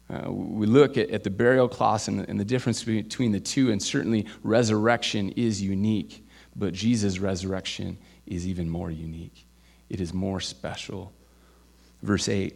Uh, 0.08 0.32
we 0.32 0.66
look 0.66 0.96
at, 0.96 1.10
at, 1.10 1.22
the 1.22 1.28
burial 1.28 1.68
cloths 1.68 2.08
and 2.08 2.20
the, 2.20 2.30
and 2.30 2.40
the 2.40 2.44
difference 2.44 2.82
between 2.82 3.30
the 3.30 3.40
two, 3.40 3.70
and 3.70 3.82
certainly 3.82 4.26
resurrection 4.42 5.28
is 5.30 5.60
unique. 5.60 6.26
But 6.58 6.74
Jesus' 6.74 7.20
resurrection 7.20 7.98
is 8.26 8.46
even 8.46 8.68
more 8.68 8.90
unique, 8.90 9.46
it 9.88 10.00
is 10.00 10.12
more 10.12 10.40
special. 10.40 11.12
Verse 12.02 12.28
8 12.28 12.54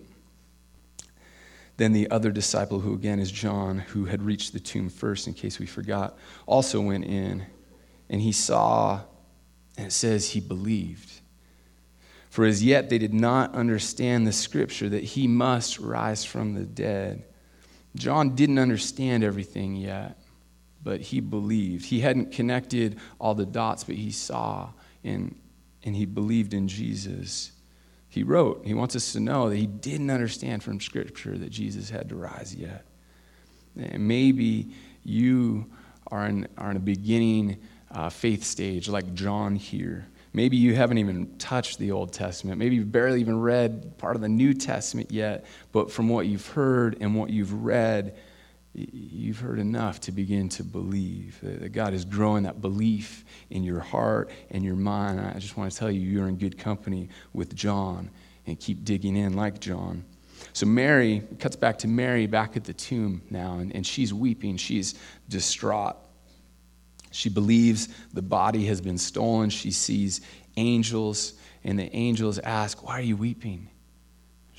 Then 1.77 1.93
the 1.93 2.11
other 2.11 2.33
disciple, 2.33 2.81
who 2.81 2.95
again 2.95 3.21
is 3.21 3.31
John, 3.31 3.79
who 3.79 4.07
had 4.07 4.23
reached 4.23 4.53
the 4.53 4.61
tomb 4.61 4.89
first, 4.89 5.29
in 5.29 5.35
case 5.35 5.59
we 5.59 5.67
forgot, 5.67 6.19
also 6.47 6.81
went 6.81 7.05
in, 7.05 7.47
and 8.11 8.21
he 8.21 8.33
saw, 8.33 9.03
and 9.79 9.87
it 9.87 9.93
says 9.93 10.31
he 10.31 10.41
believed. 10.41 11.21
For 12.29 12.45
as 12.45 12.65
yet 12.65 12.89
they 12.89 12.99
did 12.99 13.15
not 13.15 13.55
understand 13.55 14.27
the 14.27 14.33
scripture 14.33 14.89
that 14.89 15.05
he 15.05 15.29
must 15.29 15.79
rise 15.79 16.25
from 16.25 16.55
the 16.55 16.65
dead. 16.65 17.25
John 17.95 18.35
didn't 18.35 18.59
understand 18.59 19.23
everything 19.23 19.77
yet 19.77 20.22
but 20.83 21.01
he 21.01 21.21
believed. 21.21 21.87
He 21.87 22.01
hadn't 22.01 22.33
connected 22.33 22.99
all 23.21 23.35
the 23.35 23.47
dots, 23.47 23.85
but 23.85 23.95
he 23.95 24.11
saw 24.11 24.71
and, 25.05 25.35
and 25.85 25.95
he 25.95 26.07
believed 26.07 26.55
in 26.55 26.69
Jesus. 26.69 27.53
He 28.09 28.23
wrote, 28.23 28.63
he 28.65 28.75
wants 28.75 28.95
us 28.95 29.13
to 29.13 29.21
know 29.21 29.49
that 29.49 29.57
he 29.57 29.67
didn't 29.67 30.11
understand 30.11 30.63
from 30.63 30.81
Scripture 30.81 31.39
that 31.39 31.51
Jesus 31.51 31.91
had 31.91 32.09
to 32.11 32.17
rise 32.17 32.55
yet. 32.55 32.85
And 33.77 34.07
maybe 34.07 34.75
you 35.03 35.67
are 36.09 36.27
in, 36.27 36.47
are 36.59 36.71
in 36.71 36.77
a 36.77 36.81
beginning 36.81 37.59
uh, 37.91 38.11
faith 38.11 38.45
stage 38.45 38.89
like 38.89 39.15
John 39.15 39.57
here. 39.57 40.07
Maybe 40.35 40.57
you 40.57 40.75
haven't 40.75 40.99
even 40.99 41.37
touched 41.39 41.79
the 41.79 41.91
Old 41.91 42.13
Testament. 42.13 42.59
Maybe 42.59 42.77
you've 42.77 42.93
barely 42.93 43.21
even 43.21 43.39
read 43.39 43.99
part 43.99 44.17
of 44.17 44.23
the 44.23 44.29
New 44.29 44.55
Testament 44.55 45.11
yet, 45.11 45.45
but 45.73 45.91
from 45.91 46.09
what 46.09 46.27
you've 46.27 46.47
heard 46.49 46.97
and 47.01 47.15
what 47.15 47.31
you've 47.31 47.53
read, 47.53 48.17
you've 48.75 49.39
heard 49.39 49.59
enough 49.59 50.01
to 50.01 50.13
begin 50.13 50.49
to 50.49 50.65
believe 50.65 51.39
that 51.43 51.73
God 51.73 51.93
is 51.93 52.05
growing 52.05 52.45
that 52.45 52.61
belief 52.61 53.25
in 53.51 53.63
your 53.65 53.81
heart 53.81 54.31
and 54.51 54.65
your 54.65 54.77
mind. 54.77 55.21
I 55.21 55.39
just 55.39 55.57
want 55.57 55.71
to 55.71 55.79
tell 55.79 55.91
you, 55.91 56.01
you're 56.01 56.29
in 56.29 56.37
good 56.37 56.59
company 56.59 57.09
with 57.35 57.55
John 57.55 58.11
and 58.47 58.59
keep 58.59 58.85
digging 58.85 59.17
in 59.17 59.35
like 59.35 59.61
John. 59.61 60.05
So, 60.55 60.67
Mary 60.67 61.23
cuts 61.39 61.55
back 61.55 61.79
to 61.79 61.89
Mary 61.89 62.27
back 62.27 62.57
at 62.57 62.65
the 62.65 62.73
tomb 62.73 63.23
now, 63.31 63.59
and, 63.59 63.75
and 63.75 63.87
she's 63.87 64.13
weeping. 64.13 64.57
She's 64.57 64.95
distraught. 65.29 65.97
She 67.13 67.29
believes 67.29 67.89
the 68.13 68.23
body 68.23 68.65
has 68.67 68.81
been 68.81 68.99
stolen. 68.99 69.51
She 69.51 69.71
sees 69.71 70.21
angels, 70.57 71.35
and 71.63 71.79
the 71.79 71.95
angels 71.95 72.39
ask, 72.39 72.85
Why 72.85 72.99
are 72.99 73.03
you 73.03 73.17
weeping? 73.17 73.69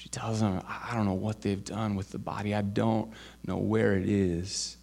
She 0.04 0.10
tells 0.10 0.42
them, 0.42 0.62
I 0.68 0.96
don't 0.96 1.06
know 1.06 1.14
what 1.14 1.42
they've 1.42 1.64
done 1.64 1.96
with 1.96 2.12
the 2.12 2.20
body. 2.20 2.54
I 2.54 2.62
don't 2.62 3.10
know 3.48 3.56
where 3.56 3.96
it 3.96 4.10
is. 4.10 4.76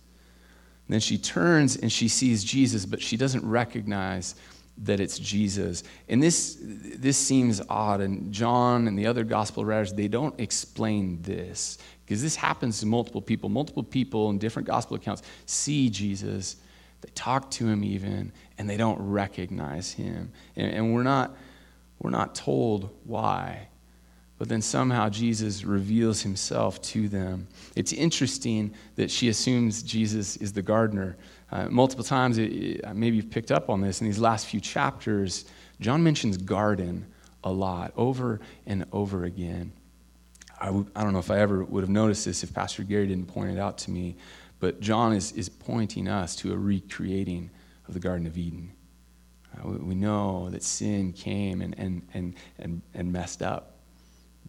And 0.87 0.95
then 0.95 1.01
she 1.01 1.19
turns 1.19 1.77
and 1.77 1.93
she 1.93 2.09
sees 2.09 2.43
Jesus, 2.43 2.87
but 2.87 3.03
she 3.03 3.19
doesn't 3.19 3.45
recognize 3.45 4.35
that 4.79 4.99
it's 4.99 5.19
Jesus. 5.19 5.85
And 6.09 6.23
this, 6.23 6.57
this 6.63 7.19
seems 7.19 7.61
odd. 7.69 8.01
And 8.01 8.33
John 8.33 8.89
and 8.89 8.99
the 8.99 9.07
other 9.07 9.23
gospel 9.23 9.63
writers, 9.63 9.93
they 9.93 10.09
don't 10.09 10.41
explain 10.41 11.21
this 11.21 11.77
because 12.07 12.23
this 12.23 12.35
happens 12.35 12.81
to 12.81 12.87
multiple 12.87 13.21
people. 13.21 13.51
Multiple 13.51 13.83
people 13.83 14.31
in 14.31 14.39
different 14.39 14.67
gospel 14.67 14.97
accounts 14.97 15.21
see 15.45 15.91
Jesus, 15.91 16.57
they 17.03 17.11
talk 17.15 17.51
to 17.51 17.69
him 17.69 17.85
even, 17.85 18.33
and 18.57 18.71
they 18.71 18.79
don't 18.79 18.99
recognize 18.99 19.93
him. 19.93 20.33
And, 20.57 20.73
and 20.73 20.95
we're, 20.95 21.03
not, 21.03 21.37
we're 21.99 22.09
not 22.09 22.35
told 22.35 22.89
why. 23.05 23.69
But 24.41 24.49
then 24.49 24.63
somehow 24.63 25.07
Jesus 25.11 25.65
reveals 25.65 26.23
himself 26.23 26.81
to 26.81 27.11
them. 27.11 27.47
It's 27.77 27.93
interesting 27.93 28.73
that 28.97 29.11
she 29.11 29.29
assumes 29.29 29.83
Jesus 29.83 30.39
is 30.39 30.51
the 30.55 30.63
gardener. 30.63 31.19
Uh, 31.53 31.69
multiple 31.69 32.03
times, 32.03 32.39
it, 32.39 32.45
it, 32.45 32.97
maybe 32.97 33.17
you've 33.17 33.29
picked 33.29 33.53
up 33.53 33.69
on 33.69 33.83
this 33.83 34.01
in 34.01 34.07
these 34.07 34.19
last 34.19 34.47
few 34.47 34.59
chapters, 34.59 35.45
John 35.79 36.03
mentions 36.03 36.39
garden 36.39 37.05
a 37.45 37.53
lot, 37.53 37.93
over 37.99 38.41
and 38.65 38.87
over 38.93 39.25
again. 39.25 39.75
I 40.59 40.67
w- 40.67 40.87
I 40.97 41.03
don't 41.03 41.13
know 41.13 41.19
if 41.19 41.31
I 41.31 41.39
ever 41.39 41.63
would 41.63 41.83
have 41.83 41.91
noticed 41.91 42.25
this 42.25 42.43
if 42.43 42.55
Pastor 42.55 42.83
Gary 42.83 43.09
didn't 43.09 43.27
point 43.27 43.51
it 43.51 43.59
out 43.59 43.77
to 43.79 43.91
me, 43.91 44.17
but 44.59 44.81
John 44.81 45.13
is, 45.13 45.33
is 45.33 45.51
pointing 45.51 46.09
us 46.09 46.35
to 46.37 46.55
a 46.55 46.57
recreating 46.57 47.51
of 47.87 47.93
the 47.93 48.01
Garden 48.01 48.27
of 48.27 48.39
Eden. 48.39 48.73
Uh, 49.55 49.69
we, 49.69 49.77
we 49.77 49.95
know 49.95 50.49
that 50.49 50.63
sin 50.63 51.13
came 51.13 51.61
and, 51.61 51.79
and, 51.79 52.09
and, 52.15 52.35
and, 52.59 52.81
and 52.95 53.13
messed 53.13 53.43
up 53.43 53.77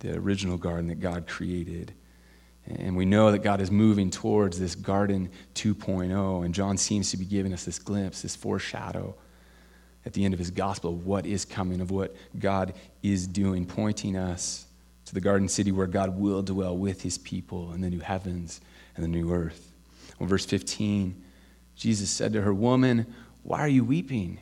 the 0.01 0.17
original 0.17 0.57
garden 0.57 0.87
that 0.87 0.99
God 0.99 1.27
created. 1.27 1.93
And 2.67 2.95
we 2.95 3.05
know 3.05 3.31
that 3.31 3.39
God 3.39 3.61
is 3.61 3.71
moving 3.71 4.11
towards 4.11 4.59
this 4.59 4.75
garden 4.75 5.29
2.0. 5.55 6.45
And 6.45 6.53
John 6.53 6.77
seems 6.77 7.09
to 7.11 7.17
be 7.17 7.25
giving 7.25 7.53
us 7.53 7.63
this 7.63 7.79
glimpse, 7.79 8.21
this 8.21 8.35
foreshadow 8.35 9.15
at 10.05 10.13
the 10.13 10.25
end 10.25 10.33
of 10.33 10.39
his 10.39 10.51
gospel 10.51 10.91
of 10.91 11.05
what 11.05 11.25
is 11.25 11.45
coming, 11.45 11.81
of 11.81 11.91
what 11.91 12.15
God 12.37 12.73
is 13.03 13.27
doing, 13.27 13.65
pointing 13.65 14.15
us 14.15 14.65
to 15.05 15.13
the 15.13 15.21
garden 15.21 15.47
city 15.47 15.71
where 15.71 15.87
God 15.87 16.17
will 16.17 16.41
dwell 16.41 16.77
with 16.77 17.01
his 17.01 17.17
people 17.17 17.73
in 17.73 17.81
the 17.81 17.89
new 17.89 17.99
heavens 17.99 18.61
and 18.95 19.03
the 19.03 19.09
new 19.09 19.31
earth. 19.31 19.71
Well, 20.19 20.29
verse 20.29 20.45
15, 20.45 21.23
Jesus 21.75 22.09
said 22.09 22.33
to 22.33 22.41
her, 22.41 22.53
Woman, 22.53 23.13
why 23.43 23.59
are 23.59 23.67
you 23.67 23.83
weeping? 23.83 24.39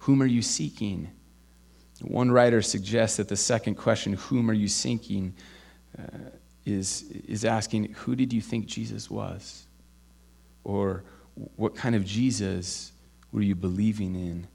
Whom 0.00 0.22
are 0.22 0.26
you 0.26 0.42
seeking? 0.42 1.10
One 2.00 2.30
writer 2.30 2.60
suggests 2.60 3.18
that 3.18 3.28
the 3.28 3.36
second 3.36 3.76
question, 3.76 4.14
whom 4.14 4.50
are 4.50 4.54
you 4.54 4.68
seeking, 4.68 5.34
uh, 5.98 6.30
is, 6.64 7.04
is 7.28 7.44
asking, 7.44 7.92
who 7.92 8.16
did 8.16 8.32
you 8.32 8.40
think 8.40 8.66
Jesus 8.66 9.10
was? 9.10 9.66
Or 10.64 11.04
what 11.56 11.74
kind 11.74 11.94
of 11.94 12.04
Jesus 12.04 12.92
were 13.32 13.42
you 13.42 13.54
believing 13.54 14.14
in? 14.14 14.48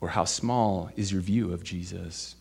Or 0.00 0.08
how 0.08 0.24
small 0.24 0.90
is 0.96 1.10
your 1.10 1.22
view 1.22 1.52
of 1.52 1.62
Jesus? 1.62 2.36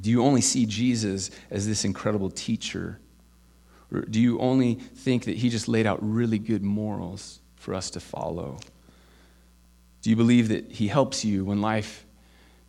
Do 0.00 0.10
you 0.10 0.22
only 0.22 0.40
see 0.40 0.66
Jesus 0.66 1.30
as 1.50 1.66
this 1.66 1.84
incredible 1.84 2.30
teacher? 2.30 2.98
Or 3.92 4.00
do 4.02 4.20
you 4.20 4.38
only 4.40 4.74
think 4.74 5.24
that 5.24 5.36
he 5.36 5.50
just 5.50 5.68
laid 5.68 5.86
out 5.86 5.98
really 6.00 6.38
good 6.38 6.62
morals 6.62 7.40
for 7.56 7.74
us 7.74 7.90
to 7.90 8.00
follow? 8.00 8.58
Do 10.04 10.10
you 10.10 10.16
believe 10.16 10.50
that 10.50 10.70
He 10.70 10.86
helps 10.86 11.24
you 11.24 11.46
when 11.46 11.62
life 11.62 12.04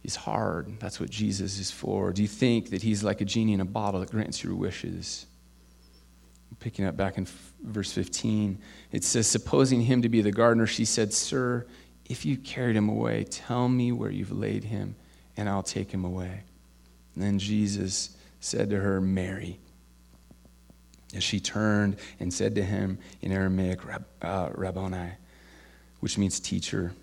is 0.05 0.15
hard? 0.15 0.79
That's 0.79 1.01
what 1.01 1.09
Jesus 1.09 1.59
is 1.59 1.69
for. 1.69 2.13
Do 2.13 2.21
you 2.21 2.29
think 2.29 2.69
that 2.69 2.81
He's 2.81 3.03
like 3.03 3.19
a 3.19 3.25
genie 3.25 3.51
in 3.51 3.59
a 3.59 3.65
bottle 3.65 3.99
that 3.99 4.09
grants 4.09 4.41
your 4.41 4.55
wishes? 4.55 5.25
Picking 6.61 6.85
up 6.85 6.95
back 6.95 7.17
in 7.17 7.27
verse 7.61 7.91
15, 7.91 8.57
it 8.93 9.03
says, 9.03 9.27
Supposing 9.27 9.81
him 9.81 10.01
to 10.03 10.07
be 10.07 10.21
the 10.21 10.31
gardener, 10.31 10.65
she 10.65 10.85
said, 10.85 11.11
Sir, 11.11 11.65
if 12.05 12.25
you 12.25 12.37
carried 12.37 12.77
him 12.77 12.87
away, 12.87 13.25
tell 13.25 13.67
me 13.67 13.91
where 13.91 14.09
you've 14.09 14.31
laid 14.31 14.63
him, 14.63 14.95
and 15.35 15.49
I'll 15.49 15.61
take 15.61 15.91
him 15.91 16.05
away. 16.05 16.43
And 17.15 17.21
then 17.21 17.37
Jesus 17.37 18.15
said 18.39 18.69
to 18.69 18.79
her, 18.79 19.01
Mary. 19.01 19.59
And 21.13 21.21
she 21.21 21.41
turned 21.41 21.97
and 22.21 22.33
said 22.33 22.55
to 22.55 22.63
him 22.63 22.97
in 23.21 23.33
Aramaic, 23.33 23.81
uh, 24.21 24.51
Rabboni, 24.53 25.11
which 25.99 26.17
means 26.17 26.39
teacher. 26.39 26.93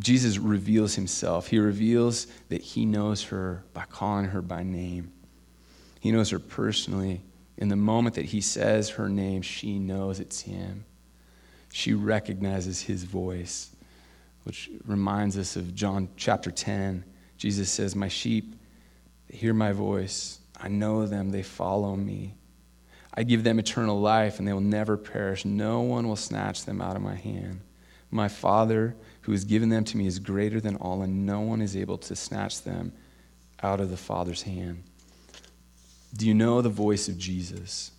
Jesus 0.00 0.38
reveals 0.38 0.94
himself. 0.94 1.48
He 1.48 1.58
reveals 1.58 2.26
that 2.48 2.62
he 2.62 2.86
knows 2.86 3.24
her 3.24 3.64
by 3.74 3.84
calling 3.84 4.26
her 4.26 4.42
by 4.42 4.62
name. 4.62 5.12
He 6.00 6.10
knows 6.10 6.30
her 6.30 6.38
personally. 6.38 7.20
In 7.58 7.68
the 7.68 7.76
moment 7.76 8.14
that 8.14 8.24
he 8.24 8.40
says 8.40 8.90
her 8.90 9.08
name, 9.08 9.42
she 9.42 9.78
knows 9.78 10.18
it's 10.18 10.40
him. 10.40 10.86
She 11.72 11.92
recognizes 11.92 12.80
his 12.80 13.04
voice, 13.04 13.76
which 14.44 14.70
reminds 14.86 15.36
us 15.36 15.56
of 15.56 15.74
John 15.74 16.08
chapter 16.16 16.50
10. 16.50 17.04
Jesus 17.36 17.70
says, 17.70 17.94
My 17.94 18.08
sheep 18.08 18.56
hear 19.28 19.52
my 19.52 19.72
voice. 19.72 20.38
I 20.58 20.68
know 20.68 21.06
them, 21.06 21.30
they 21.30 21.42
follow 21.42 21.94
me. 21.94 22.34
I 23.12 23.22
give 23.22 23.44
them 23.44 23.58
eternal 23.58 24.00
life, 24.00 24.38
and 24.38 24.48
they 24.48 24.52
will 24.52 24.60
never 24.60 24.96
perish. 24.96 25.44
No 25.44 25.80
one 25.80 26.08
will 26.08 26.16
snatch 26.16 26.64
them 26.64 26.80
out 26.80 26.96
of 26.96 27.02
my 27.02 27.16
hand. 27.16 27.60
My 28.10 28.28
Father 28.28 28.96
who 29.22 29.32
has 29.32 29.44
given 29.44 29.68
them 29.68 29.84
to 29.84 29.96
me 29.96 30.06
is 30.06 30.18
greater 30.18 30.60
than 30.60 30.76
all, 30.76 31.02
and 31.02 31.26
no 31.26 31.40
one 31.40 31.60
is 31.60 31.76
able 31.76 31.98
to 31.98 32.16
snatch 32.16 32.62
them 32.62 32.92
out 33.62 33.80
of 33.80 33.90
the 33.90 33.96
Father's 33.96 34.42
hand. 34.42 34.82
Do 36.16 36.26
you 36.26 36.34
know 36.34 36.60
the 36.60 36.68
voice 36.68 37.08
of 37.08 37.18
Jesus? 37.18 37.92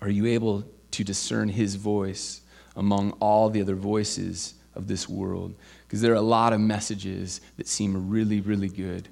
Are 0.00 0.10
you 0.10 0.26
able 0.26 0.64
to 0.90 1.04
discern 1.04 1.48
his 1.48 1.76
voice 1.76 2.42
among 2.76 3.12
all 3.20 3.48
the 3.48 3.60
other 3.60 3.76
voices 3.76 4.54
of 4.74 4.86
this 4.86 5.08
world? 5.08 5.54
Because 5.86 6.00
there 6.00 6.12
are 6.12 6.16
a 6.16 6.20
lot 6.20 6.52
of 6.52 6.60
messages 6.60 7.40
that 7.56 7.68
seem 7.68 8.10
really, 8.10 8.40
really 8.40 8.68
good. 8.68 9.08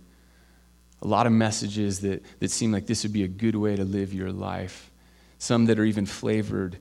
A 1.01 1.07
lot 1.07 1.27
of 1.27 1.33
messages 1.33 2.01
that, 2.01 2.23
that 2.41 2.51
seem 2.51 2.73
like 2.73 2.87
this 2.87 3.03
would 3.05 3.13
be 3.13 3.25
a 3.25 3.29
good 3.29 3.57
way 3.57 3.75
to 3.75 3.85
live 3.85 4.13
your 4.13 4.33
life. 4.33 4.91
Some 5.39 5.65
that 5.67 5.79
are 5.79 5.85
even 5.85 6.07
flavored 6.07 6.79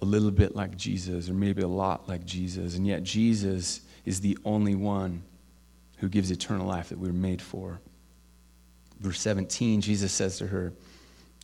a 0.00 0.04
little 0.04 0.30
bit 0.30 0.54
like 0.54 0.76
Jesus, 0.76 1.28
or 1.28 1.34
maybe 1.34 1.62
a 1.62 1.68
lot 1.68 2.08
like 2.08 2.24
Jesus, 2.24 2.76
and 2.76 2.86
yet 2.86 3.02
Jesus 3.02 3.80
is 4.04 4.20
the 4.20 4.38
only 4.44 4.74
one 4.74 5.22
who 5.98 6.08
gives 6.08 6.30
eternal 6.30 6.66
life 6.66 6.90
that 6.90 6.98
we 6.98 7.08
were 7.08 7.14
made 7.14 7.42
for. 7.42 7.80
Verse 9.00 9.20
17, 9.20 9.80
Jesus 9.80 10.12
says 10.12 10.38
to 10.38 10.46
her, 10.46 10.72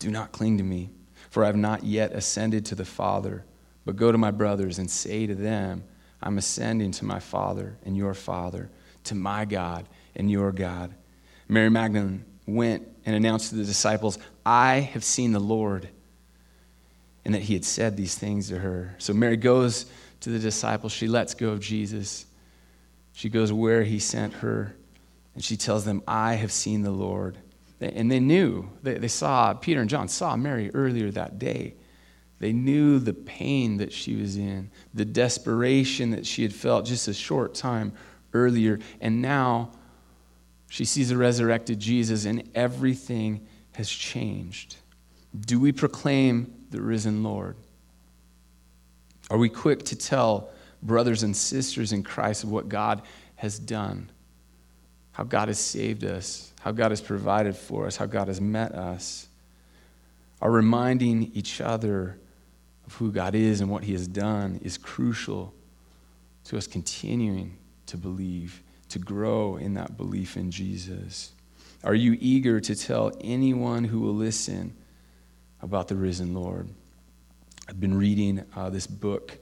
Do 0.00 0.10
not 0.10 0.32
cling 0.32 0.58
to 0.58 0.64
me, 0.64 0.90
for 1.30 1.42
I 1.42 1.46
have 1.46 1.56
not 1.56 1.84
yet 1.84 2.12
ascended 2.12 2.66
to 2.66 2.74
the 2.74 2.84
Father, 2.84 3.44
but 3.84 3.96
go 3.96 4.12
to 4.12 4.18
my 4.18 4.30
brothers 4.30 4.78
and 4.78 4.90
say 4.90 5.26
to 5.26 5.34
them, 5.34 5.84
I'm 6.22 6.38
ascending 6.38 6.92
to 6.92 7.04
my 7.04 7.18
Father 7.18 7.76
and 7.84 7.96
your 7.96 8.14
Father, 8.14 8.70
to 9.04 9.14
my 9.14 9.44
God 9.44 9.88
and 10.14 10.30
your 10.30 10.52
God. 10.52 10.94
Mary 11.48 11.70
Magdalene 11.70 12.24
went 12.46 12.86
and 13.04 13.14
announced 13.14 13.50
to 13.50 13.56
the 13.56 13.64
disciples, 13.64 14.18
I 14.46 14.76
have 14.76 15.04
seen 15.04 15.32
the 15.32 15.40
Lord 15.40 15.88
and 17.24 17.34
that 17.34 17.42
he 17.42 17.54
had 17.54 17.64
said 17.64 17.96
these 17.96 18.14
things 18.14 18.48
to 18.48 18.58
her. 18.58 18.94
So 18.98 19.12
Mary 19.12 19.36
goes 19.36 19.86
to 20.20 20.30
the 20.30 20.38
disciples. 20.38 20.92
She 20.92 21.08
lets 21.08 21.34
go 21.34 21.50
of 21.50 21.60
Jesus. 21.60 22.26
She 23.12 23.28
goes 23.28 23.52
where 23.52 23.82
he 23.82 23.98
sent 23.98 24.34
her, 24.34 24.74
and 25.34 25.42
she 25.42 25.56
tells 25.56 25.84
them, 25.84 26.02
I 26.06 26.34
have 26.34 26.52
seen 26.52 26.82
the 26.82 26.90
Lord. 26.90 27.38
And 27.80 28.10
they 28.10 28.20
knew, 28.20 28.70
they, 28.82 28.94
they 28.94 29.08
saw, 29.08 29.54
Peter 29.54 29.80
and 29.80 29.90
John 29.90 30.08
saw 30.08 30.36
Mary 30.36 30.70
earlier 30.74 31.10
that 31.10 31.38
day. 31.38 31.74
They 32.40 32.52
knew 32.52 32.98
the 32.98 33.12
pain 33.12 33.76
that 33.78 33.92
she 33.92 34.16
was 34.16 34.36
in, 34.36 34.70
the 34.92 35.04
desperation 35.04 36.10
that 36.10 36.26
she 36.26 36.42
had 36.42 36.52
felt 36.52 36.86
just 36.86 37.08
a 37.08 37.14
short 37.14 37.54
time 37.54 37.92
earlier. 38.32 38.80
And 39.00 39.22
now 39.22 39.70
she 40.68 40.84
sees 40.84 41.10
the 41.10 41.16
resurrected 41.16 41.78
Jesus, 41.78 42.24
and 42.24 42.48
everything 42.54 43.46
has 43.72 43.88
changed. 43.88 44.76
Do 45.38 45.60
we 45.60 45.72
proclaim 45.72 46.63
the 46.74 46.82
risen 46.82 47.22
Lord? 47.22 47.56
Are 49.30 49.38
we 49.38 49.48
quick 49.48 49.84
to 49.84 49.96
tell 49.96 50.50
brothers 50.82 51.22
and 51.22 51.36
sisters 51.36 51.92
in 51.92 52.02
Christ 52.02 52.44
of 52.44 52.50
what 52.50 52.68
God 52.68 53.02
has 53.36 53.58
done? 53.58 54.10
How 55.12 55.24
God 55.24 55.48
has 55.48 55.58
saved 55.58 56.04
us, 56.04 56.52
how 56.60 56.72
God 56.72 56.90
has 56.90 57.00
provided 57.00 57.56
for 57.56 57.86
us, 57.86 57.96
how 57.96 58.06
God 58.06 58.28
has 58.28 58.40
met 58.40 58.72
us? 58.72 59.28
Are 60.42 60.50
reminding 60.50 61.30
each 61.32 61.60
other 61.60 62.18
of 62.86 62.94
who 62.96 63.12
God 63.12 63.34
is 63.34 63.60
and 63.60 63.70
what 63.70 63.84
He 63.84 63.92
has 63.92 64.06
done 64.06 64.58
is 64.62 64.76
crucial 64.76 65.54
to 66.44 66.58
us 66.58 66.66
continuing 66.66 67.56
to 67.86 67.96
believe, 67.96 68.62
to 68.90 68.98
grow 68.98 69.56
in 69.56 69.74
that 69.74 69.96
belief 69.96 70.36
in 70.36 70.50
Jesus. 70.50 71.32
Are 71.82 71.94
you 71.94 72.18
eager 72.20 72.60
to 72.60 72.74
tell 72.74 73.12
anyone 73.20 73.84
who 73.84 74.00
will 74.00 74.14
listen? 74.14 74.74
About 75.64 75.88
the 75.88 75.96
risen 75.96 76.34
Lord. 76.34 76.68
I've 77.68 77.80
been 77.80 77.96
reading 77.96 78.44
uh, 78.54 78.68
this 78.68 78.86
book 78.86 79.38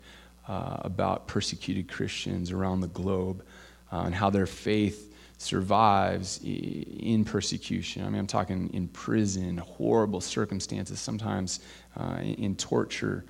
uh, 0.46 0.76
about 0.80 1.26
persecuted 1.26 1.90
Christians 1.90 2.52
around 2.52 2.80
the 2.80 2.88
globe 2.88 3.44
uh, 3.92 4.02
and 4.06 4.14
how 4.14 4.30
their 4.30 4.46
faith 4.46 5.12
survives 5.38 6.40
in 6.44 7.24
persecution. 7.24 8.04
I 8.04 8.08
mean, 8.08 8.20
I'm 8.20 8.28
talking 8.28 8.72
in 8.72 8.86
prison, 8.88 9.58
horrible 9.58 10.20
circumstances, 10.20 11.00
sometimes 11.00 11.58
uh, 11.96 12.18
in 12.22 12.54
torture. 12.54 13.24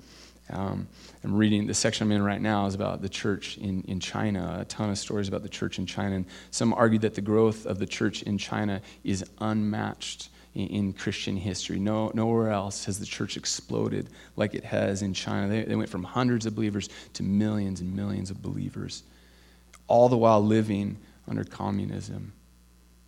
Um, 0.51 0.87
I'm 1.23 1.33
reading 1.35 1.65
the 1.65 1.73
section 1.73 2.05
I'm 2.05 2.11
in 2.11 2.21
right 2.21 2.41
now 2.41 2.67
is 2.67 2.75
about 2.75 3.01
the 3.01 3.09
church 3.09 3.57
in, 3.57 3.81
in 3.87 3.99
China, 3.99 4.59
a 4.61 4.65
ton 4.65 4.91
of 4.91 4.99
stories 4.99 5.27
about 5.27 5.41
the 5.41 5.49
church 5.49 5.79
in 5.79 5.87
China. 5.87 6.17
And 6.17 6.25
some 6.51 6.73
argue 6.73 6.99
that 6.99 7.15
the 7.15 7.21
growth 7.21 7.65
of 7.65 7.79
the 7.79 7.87
church 7.87 8.21
in 8.21 8.37
China 8.37 8.81
is 9.03 9.25
unmatched 9.39 10.29
in, 10.55 10.93
Christian 10.93 11.35
history. 11.35 11.79
No, 11.79 12.11
nowhere 12.13 12.51
else 12.51 12.85
has 12.85 12.99
the 12.99 13.05
church 13.05 13.37
exploded 13.37 14.09
like 14.35 14.53
it 14.53 14.63
has 14.63 15.01
in 15.01 15.13
China. 15.13 15.47
They, 15.47 15.63
they 15.63 15.75
went 15.75 15.89
from 15.89 16.03
hundreds 16.03 16.45
of 16.45 16.53
believers 16.55 16.89
to 17.13 17.23
millions 17.23 17.81
and 17.81 17.95
millions 17.95 18.29
of 18.29 18.41
believers, 18.41 19.03
all 19.87 20.09
the 20.09 20.17
while 20.17 20.43
living 20.45 20.97
under 21.27 21.43
communism. 21.43 22.33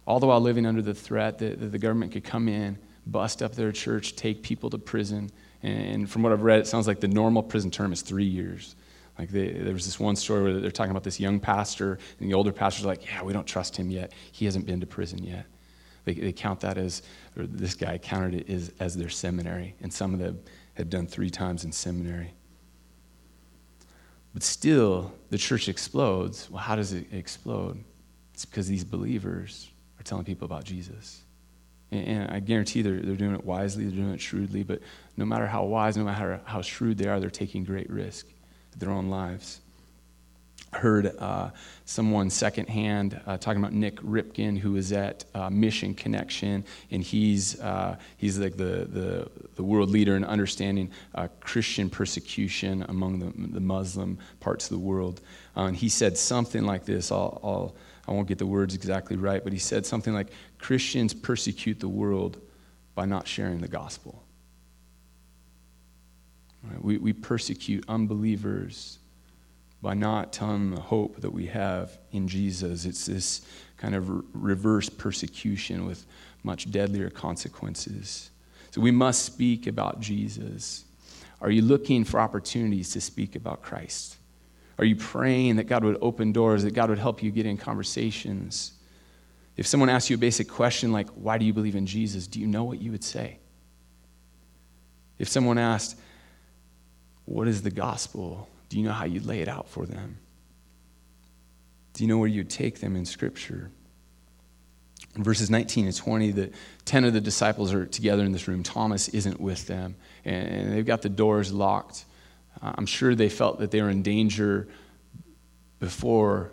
all 0.08 0.20
the 0.20 0.28
while 0.28 0.42
living 0.42 0.66
under 0.66 0.82
the 0.82 0.94
threat 0.94 1.40
that, 1.40 1.60
that 1.60 1.72
the 1.72 1.80
government 1.80 2.12
could 2.12 2.24
come 2.24 2.48
in, 2.48 2.78
bust 3.08 3.42
up 3.42 3.56
their 3.56 3.72
church, 3.72 4.16
take 4.16 4.42
people 4.44 4.70
to 4.70 4.78
prison. 4.78 5.30
And 5.64 6.10
from 6.10 6.22
what 6.24 6.32
I've 6.32 6.44
read, 6.44 6.60
it 6.60 6.68
sounds 6.68 6.88
like 6.88 7.00
the 7.00 7.08
normal 7.08 7.42
prison 7.44 7.72
term 7.72 7.92
is 7.92 8.02
three 8.02 8.26
years. 8.26 8.76
Like 9.18 9.30
they, 9.30 9.50
there 9.50 9.74
was 9.74 9.86
this 9.86 10.00
one 10.00 10.16
story 10.16 10.44
where 10.44 10.60
they're 10.60 10.72
talking 10.72 10.92
about 10.92 11.04
this 11.04 11.20
young 11.20 11.40
pastor, 11.40 11.98
and 12.20 12.30
the 12.30 12.34
older 12.34 12.52
pastor's 12.52 12.86
like, 12.86 13.06
"Yeah, 13.06 13.24
we 13.24 13.32
don't 13.34 13.48
trust 13.48 13.78
him 13.78 13.90
yet. 13.90 14.12
He 14.32 14.46
hasn't 14.46 14.66
been 14.66 14.82
to 14.82 14.86
prison 14.86 15.24
yet." 15.24 15.46
They, 16.06 16.13
they 16.13 16.32
count 16.32 16.62
that 16.62 16.78
as, 16.78 17.02
or 17.36 17.46
this 17.46 17.76
guy 17.76 17.98
counted 17.98 18.41
it 18.41 18.50
as, 18.50 18.72
as 18.80 18.96
their 18.96 19.10
seminary, 19.10 19.76
and 19.82 19.91
some 19.91 20.13
of 20.13 20.20
them 20.20 20.39
had 20.76 20.89
done 20.89 21.08
three 21.08 21.30
times 21.30 21.65
in 21.65 21.72
seminary. 21.72 22.34
But 24.34 24.44
still, 24.44 25.13
the 25.30 25.38
church 25.38 25.70
explodes. 25.70 26.50
Well, 26.50 26.62
how 26.62 26.76
does 26.76 26.94
it 26.94 27.08
explode? 27.12 27.84
It's 28.34 28.46
because 28.46 28.68
these 28.68 28.84
believers 28.84 29.72
are 30.00 30.04
telling 30.04 30.26
people 30.26 30.46
about 30.46 30.65
Jesus. 30.65 31.22
And 31.91 32.30
I 32.30 32.39
guarantee 32.39 32.82
they're, 32.82 33.00
they're 33.00 33.15
doing 33.15 33.36
it 33.36 33.46
wisely, 33.46 33.86
they're 33.86 33.96
doing 33.96 34.13
it 34.13 34.20
shrewdly, 34.20 34.63
but 34.63 34.82
no 35.15 35.24
matter 35.24 35.48
how 35.48 35.63
wise, 35.63 35.96
no 35.96 36.04
matter 36.04 36.41
how 36.44 36.62
shrewd 36.62 36.98
they 36.98 37.08
are, 37.08 37.20
they're 37.20 37.30
taking 37.30 37.63
great 37.63 37.89
risk 37.89 38.28
with 38.72 38.80
their 38.80 38.91
own 38.91 39.10
lives. 39.10 39.62
Heard 40.76 41.16
uh, 41.18 41.52
someone 41.86 42.30
secondhand 42.30 43.20
uh, 43.26 43.38
talking 43.38 43.62
about 43.62 43.74
Nik 43.74 43.96
Ripken, 44.02 44.58
who 44.58 44.76
is 44.76 44.92
at 44.92 45.24
uh, 45.34 45.50
Mission 45.50 45.94
Connection, 45.94 46.66
and 46.92 47.02
he's, 47.02 47.60
uh, 47.62 47.96
he's 48.18 48.38
like 48.38 48.58
the, 48.58 48.88
the, 48.92 49.32
the, 49.56 49.64
world 49.64 49.90
leader 49.90 50.16
in 50.16 50.26
understanding 50.26 50.92
uh, 51.16 51.30
Christian 51.40 51.90
persecution 51.90 52.86
among 52.90 53.20
the, 53.20 53.32
the 53.54 53.62
Muslim 53.62 54.18
parts 54.42 54.66
of 54.66 54.72
the 54.72 54.80
world. 54.80 55.22
Uh, 55.56 55.64
and 55.64 55.78
he 55.78 55.88
said 55.88 56.18
something 56.18 56.66
like 56.66 56.84
this. 56.86 57.12
I'll, 57.12 57.40
I'll 57.44 57.76
I 58.08 58.12
won't 58.12 58.28
get 58.28 58.38
the 58.38 58.46
words 58.46 58.76
exactly 58.76 59.18
right, 59.18 59.44
but 59.44 59.52
he 59.52 59.60
said 59.60 59.86
something 59.86 60.14
like 60.14 60.28
Christians 60.60 61.14
persecute 61.14 61.80
the 61.80 61.90
world 61.90 62.40
by 62.94 63.06
not 63.06 63.28
sharing 63.28 63.60
the 63.60 63.68
gospel. 63.68 64.24
Right? 66.64 66.84
We, 66.84 66.98
we 66.98 67.14
persecute 67.14 67.84
unbelievers 67.88 69.00
by 69.82 69.94
not 69.94 70.34
telling 70.34 70.72
the 70.72 70.82
hope 70.82 71.22
that 71.22 71.32
we 71.32 71.48
have 71.48 71.98
in 72.12 72.28
Jesus. 72.28 72.86
It's 72.86 73.06
this 73.06 73.46
kind 73.78 73.96
of 73.96 74.10
re- 74.10 74.22
reverse 74.34 74.90
persecution 74.90 75.86
with 75.86 76.06
much 76.44 76.72
deadlier 76.72 77.10
consequences. 77.10 78.32
So 78.72 78.82
we 78.82 78.92
must 78.92 79.24
speak 79.24 79.68
about 79.68 80.00
Jesus. 80.00 80.86
Are 81.42 81.52
you 81.52 81.62
looking 81.62 82.04
for 82.04 82.20
opportunities 82.20 82.92
to 82.92 83.02
speak 83.02 83.36
about 83.36 83.62
Christ? 83.62 84.18
Are 84.78 84.86
you 84.86 84.96
praying 84.96 85.58
that 85.58 85.66
God 85.66 85.84
would 85.84 85.98
open 86.02 86.32
doors, 86.32 86.64
that 86.64 86.74
God 86.74 86.90
would 86.90 87.00
help 87.00 87.24
you 87.24 87.32
get 87.32 87.46
in 87.46 87.58
conversations? 87.58 88.74
If 89.58 89.68
someone 89.68 89.90
asks 89.90 90.10
you 90.10 90.16
a 90.16 90.20
basic 90.20 90.50
question 90.50 90.92
like, 90.92 91.10
Why 91.10 91.38
do 91.38 91.46
you 91.46 91.54
believe 91.54 91.76
in 91.76 91.86
Jesus? 91.86 92.28
do 92.28 92.40
you 92.40 92.48
know 92.48 92.64
what 92.64 92.82
you 92.82 92.92
would 92.92 93.04
say? 93.04 93.40
If 95.18 95.30
someone 95.30 95.58
asked, 95.58 95.98
What 97.26 97.48
is 97.48 97.62
the 97.62 97.72
gospel? 97.72 98.50
Do 98.69 98.78
you 98.78 98.84
know 98.84 98.91
how 98.91 99.06
you'd 99.06 99.25
lay 99.25 99.41
it 99.41 99.47
out 99.47 99.69
for 99.69 99.86
them? 99.86 100.17
Do 101.93 102.04
you 102.04 102.08
know 102.08 102.17
where 102.17 102.28
you'd 102.28 102.49
take 102.49 102.80
them 102.80 102.95
in 102.95 103.06
Scripture? 103.06 103.71
In 105.15 105.23
verses 105.23 105.49
19 105.49 105.86
and 105.86 105.95
20, 105.95 106.32
the 106.32 106.51
10 106.84 107.06
of 107.06 107.13
the 107.13 107.21
disciples 107.21 107.73
are 107.73 107.86
together 107.86 108.23
in 108.23 108.34
this 108.34 108.47
room. 108.47 108.63
Thomas 108.63 109.08
isn't 109.10 109.39
with 109.39 109.65
them, 109.67 109.95
and 110.25 110.73
they've 110.73 110.86
got 110.86 111.01
the 111.01 111.10
doors 111.10 111.54
locked. 111.54 112.06
Uh, 112.62 112.73
I'm 112.75 112.86
sure 112.86 113.15
they 113.15 113.30
felt 113.30 113.60
that 113.60 113.71
they 113.71 113.82
were 113.82 113.89
in 113.89 114.04
danger 114.04 114.67
before 115.80 116.51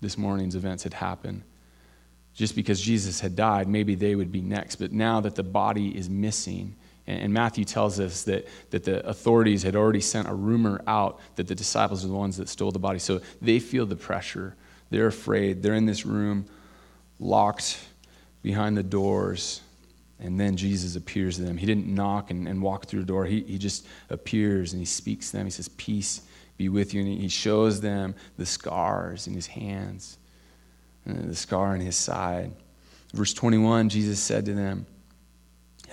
this 0.00 0.16
morning's 0.16 0.54
events 0.54 0.84
had 0.84 0.94
happened. 0.94 1.42
Just 2.32 2.54
because 2.54 2.80
Jesus 2.80 3.20
had 3.20 3.36
died, 3.36 3.68
maybe 3.68 3.94
they 3.94 4.14
would 4.14 4.32
be 4.32 4.40
next. 4.40 4.76
But 4.76 4.92
now 4.92 5.20
that 5.20 5.34
the 5.34 5.42
body 5.42 5.96
is 5.96 6.08
missing, 6.08 6.76
and 7.08 7.32
Matthew 7.32 7.64
tells 7.64 7.98
us 7.98 8.24
that, 8.24 8.46
that 8.68 8.84
the 8.84 9.06
authorities 9.08 9.62
had 9.62 9.74
already 9.74 10.00
sent 10.02 10.28
a 10.28 10.34
rumor 10.34 10.82
out 10.86 11.18
that 11.36 11.48
the 11.48 11.54
disciples 11.54 12.04
are 12.04 12.08
the 12.08 12.14
ones 12.14 12.36
that 12.36 12.50
stole 12.50 12.70
the 12.70 12.78
body. 12.78 12.98
So 12.98 13.22
they 13.40 13.60
feel 13.60 13.86
the 13.86 13.96
pressure. 13.96 14.54
They're 14.90 15.06
afraid. 15.06 15.62
They're 15.62 15.74
in 15.74 15.86
this 15.86 16.04
room, 16.04 16.44
locked 17.18 17.78
behind 18.42 18.76
the 18.76 18.82
doors. 18.82 19.62
And 20.20 20.38
then 20.38 20.54
Jesus 20.58 20.96
appears 20.96 21.36
to 21.36 21.42
them. 21.42 21.56
He 21.56 21.64
didn't 21.64 21.86
knock 21.86 22.30
and, 22.30 22.46
and 22.46 22.60
walk 22.60 22.84
through 22.84 23.00
the 23.00 23.06
door. 23.06 23.24
He, 23.24 23.40
he 23.40 23.56
just 23.56 23.86
appears 24.10 24.74
and 24.74 24.80
he 24.80 24.86
speaks 24.86 25.30
to 25.30 25.38
them. 25.38 25.46
He 25.46 25.50
says, 25.50 25.68
Peace 25.68 26.20
be 26.58 26.68
with 26.68 26.92
you. 26.92 27.00
And 27.00 27.08
he 27.08 27.28
shows 27.28 27.80
them 27.80 28.14
the 28.36 28.44
scars 28.44 29.26
in 29.26 29.32
his 29.32 29.46
hands, 29.46 30.18
and 31.06 31.30
the 31.30 31.36
scar 31.36 31.74
in 31.74 31.80
his 31.80 31.96
side. 31.96 32.52
Verse 33.14 33.32
21, 33.32 33.88
Jesus 33.88 34.20
said 34.20 34.44
to 34.44 34.52
them, 34.52 34.84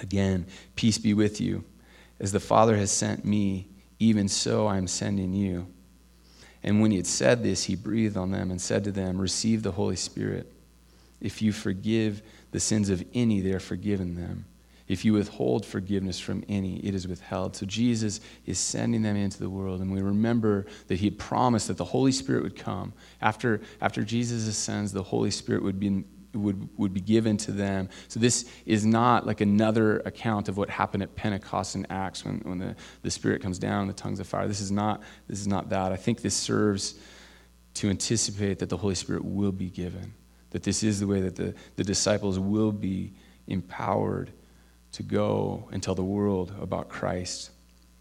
Again, 0.02 0.46
peace 0.76 0.98
be 0.98 1.14
with 1.14 1.40
you. 1.40 1.64
As 2.20 2.32
the 2.32 2.40
Father 2.40 2.76
has 2.78 2.92
sent 2.92 3.26
me, 3.26 3.68
even 4.00 4.28
so 4.28 4.68
I 4.68 4.78
am 4.78 4.88
sending 4.88 5.34
you. 5.34 5.68
And 6.64 6.82
when 6.82 6.92
he 6.92 6.98
had 6.98 7.08
said 7.08 7.44
this, 7.44 7.66
he 7.66 7.76
breathed 7.76 8.18
on 8.18 8.32
them 8.32 8.50
and 8.52 8.60
said 8.60 8.84
to 8.86 8.92
them, 8.92 9.20
Receive 9.20 9.64
the 9.64 9.72
Holy 9.72 9.96
Spirit. 9.96 10.52
If 11.22 11.42
you 11.42 11.52
forgive 11.52 12.22
the 12.52 12.60
sins 12.60 12.90
of 12.90 13.04
any, 13.14 13.42
they 13.42 13.54
are 13.54 13.60
forgiven 13.60 14.16
them. 14.16 14.46
If 14.88 15.04
you 15.04 15.14
withhold 15.14 15.66
forgiveness 15.66 16.20
from 16.20 16.44
any, 16.48 16.78
it 16.78 16.94
is 16.94 17.08
withheld. 17.08 17.56
So 17.56 17.66
Jesus 17.66 18.20
is 18.46 18.60
sending 18.60 19.02
them 19.02 19.16
into 19.16 19.40
the 19.40 19.50
world. 19.50 19.82
And 19.82 19.92
we 19.92 20.02
remember 20.02 20.68
that 20.88 21.00
he 21.00 21.06
had 21.06 21.18
promised 21.18 21.68
that 21.70 21.78
the 21.78 21.86
Holy 21.86 22.12
Spirit 22.12 22.44
would 22.44 22.56
come. 22.56 22.94
After, 23.22 23.62
after 23.82 24.04
Jesus 24.04 24.48
ascends, 24.48 24.92
the 24.92 25.02
Holy 25.02 25.32
Spirit 25.32 25.64
would 25.64 25.80
be 25.80 26.04
would, 26.36 26.70
would 26.78 26.94
be 26.94 27.02
given 27.02 27.38
to 27.38 27.52
them. 27.52 27.90
So 28.08 28.20
this 28.20 28.50
is 28.66 28.86
not 28.86 29.26
like 29.26 29.42
another 29.42 30.00
account 30.00 30.50
of 30.50 30.58
what 30.58 30.70
happened 30.70 31.04
at 31.04 31.16
Pentecost 31.16 31.76
in 31.76 31.86
Acts 31.90 32.26
when, 32.26 32.40
when 32.40 32.58
the, 32.60 32.76
the 33.02 33.12
Spirit 33.12 33.42
comes 33.42 33.60
down, 33.60 33.88
the 33.88 33.94
tongues 33.94 34.20
of 34.20 34.28
fire. 34.28 34.48
This 34.48 34.62
is 34.62 34.72
not 34.72 35.02
this 35.28 35.40
is 35.40 35.48
not 35.48 35.70
that. 35.70 35.92
I 35.92 35.96
think 35.96 36.22
this 36.22 36.36
serves 36.36 36.96
to 37.76 37.90
anticipate 37.90 38.60
that 38.60 38.70
the 38.70 38.78
Holy 38.78 38.96
Spirit 38.96 39.24
will 39.24 39.52
be 39.52 39.70
given. 39.70 40.14
That 40.52 40.64
this 40.64 40.84
is 40.84 41.00
the 41.00 41.08
way 41.08 41.22
that 41.22 41.36
the, 41.36 41.54
the 41.76 41.84
disciples 41.84 42.40
will 42.40 42.72
be 42.72 43.14
empowered 43.48 44.32
to 44.94 45.04
go 45.04 45.68
and 45.72 45.84
tell 45.84 45.96
the 45.96 46.04
world 46.04 46.54
about 46.62 46.88
Christ. 46.88 47.52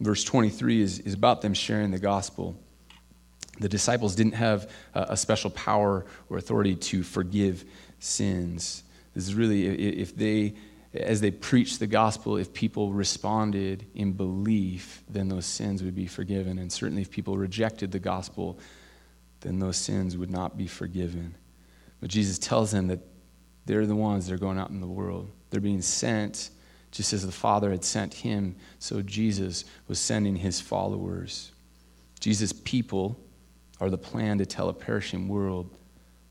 Verse 0.00 0.22
23 0.22 0.80
is, 0.80 0.98
is 1.00 1.14
about 1.14 1.42
them 1.42 1.54
sharing 1.54 1.90
the 1.90 1.98
gospel. 1.98 2.56
The 3.60 3.68
disciples 3.68 4.14
didn't 4.14 4.34
have 4.34 4.70
a 4.94 5.16
special 5.16 5.50
power 5.50 6.06
or 6.28 6.38
authority 6.38 6.74
to 6.76 7.02
forgive 7.02 7.64
sins. 8.04 8.82
This 9.14 9.24
is 9.24 9.34
really, 9.34 9.66
if 10.00 10.14
they, 10.16 10.54
as 10.92 11.20
they 11.20 11.30
preached 11.30 11.78
the 11.78 11.86
gospel, 11.86 12.36
if 12.36 12.52
people 12.52 12.92
responded 12.92 13.86
in 13.94 14.12
belief, 14.12 15.02
then 15.08 15.28
those 15.28 15.46
sins 15.46 15.82
would 15.82 15.94
be 15.94 16.06
forgiven. 16.06 16.58
And 16.58 16.70
certainly, 16.70 17.02
if 17.02 17.10
people 17.10 17.36
rejected 17.36 17.92
the 17.92 17.98
gospel, 17.98 18.58
then 19.40 19.58
those 19.58 19.76
sins 19.76 20.16
would 20.16 20.30
not 20.30 20.56
be 20.56 20.66
forgiven. 20.66 21.34
But 22.00 22.10
Jesus 22.10 22.38
tells 22.38 22.72
them 22.72 22.88
that 22.88 23.00
they're 23.66 23.86
the 23.86 23.96
ones 23.96 24.26
that 24.26 24.34
are 24.34 24.38
going 24.38 24.58
out 24.58 24.70
in 24.70 24.80
the 24.80 24.86
world. 24.86 25.30
They're 25.50 25.60
being 25.60 25.82
sent 25.82 26.50
just 26.90 27.12
as 27.12 27.24
the 27.24 27.32
Father 27.32 27.70
had 27.70 27.84
sent 27.84 28.14
him, 28.14 28.54
so 28.78 29.02
Jesus 29.02 29.64
was 29.88 29.98
sending 29.98 30.36
his 30.36 30.60
followers. 30.60 31.50
Jesus' 32.20 32.52
people 32.52 33.18
are 33.80 33.90
the 33.90 33.98
plan 33.98 34.38
to 34.38 34.46
tell 34.46 34.68
a 34.68 34.72
perishing 34.72 35.26
world 35.26 35.76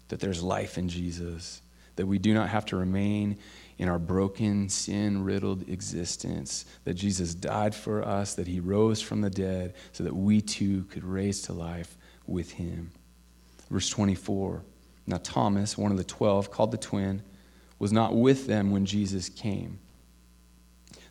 that 0.07 0.21
there's 0.21 0.41
life 0.41 0.77
in 0.77 0.87
Jesus 0.87 1.61
that 1.95 2.05
we 2.05 2.17
do 2.17 2.33
not 2.33 2.49
have 2.49 2.65
to 2.67 2.75
remain 2.75 3.37
in 3.77 3.89
our 3.89 3.99
broken, 3.99 4.69
sin 4.69 5.23
riddled 5.23 5.67
existence, 5.67 6.65
that 6.83 6.93
Jesus 6.93 7.33
died 7.33 7.73
for 7.73 8.03
us, 8.03 8.35
that 8.35 8.47
he 8.47 8.59
rose 8.59 9.01
from 9.01 9.21
the 9.21 9.29
dead, 9.29 9.73
so 9.91 10.03
that 10.03 10.15
we 10.15 10.41
too 10.41 10.83
could 10.85 11.03
raise 11.03 11.41
to 11.43 11.53
life 11.53 11.97
with 12.27 12.51
him. 12.51 12.91
Verse 13.69 13.89
24 13.89 14.63
Now, 15.07 15.19
Thomas, 15.21 15.77
one 15.77 15.91
of 15.91 15.97
the 15.97 16.03
twelve, 16.03 16.51
called 16.51 16.71
the 16.71 16.77
twin, 16.77 17.23
was 17.79 17.91
not 17.91 18.15
with 18.15 18.47
them 18.47 18.71
when 18.71 18.85
Jesus 18.85 19.29
came. 19.29 19.79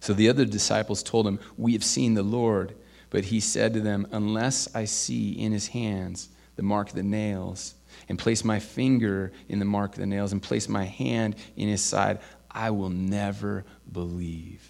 So 0.00 0.12
the 0.12 0.28
other 0.28 0.44
disciples 0.44 1.02
told 1.02 1.26
him, 1.26 1.38
We 1.56 1.74
have 1.74 1.84
seen 1.84 2.14
the 2.14 2.22
Lord. 2.22 2.74
But 3.12 3.26
he 3.26 3.40
said 3.40 3.74
to 3.74 3.80
them, 3.80 4.06
Unless 4.10 4.74
I 4.74 4.86
see 4.86 5.32
in 5.32 5.52
his 5.52 5.68
hands 5.68 6.30
the 6.56 6.62
mark 6.62 6.88
of 6.88 6.94
the 6.94 7.02
nails, 7.02 7.74
and 8.08 8.18
place 8.18 8.44
my 8.44 8.58
finger 8.58 9.32
in 9.48 9.58
the 9.58 9.64
mark 9.64 9.92
of 9.92 10.00
the 10.00 10.06
nails 10.06 10.32
and 10.32 10.42
place 10.42 10.68
my 10.68 10.84
hand 10.84 11.36
in 11.56 11.68
his 11.68 11.82
side, 11.82 12.20
I 12.50 12.70
will 12.70 12.90
never 12.90 13.64
believe. 13.90 14.68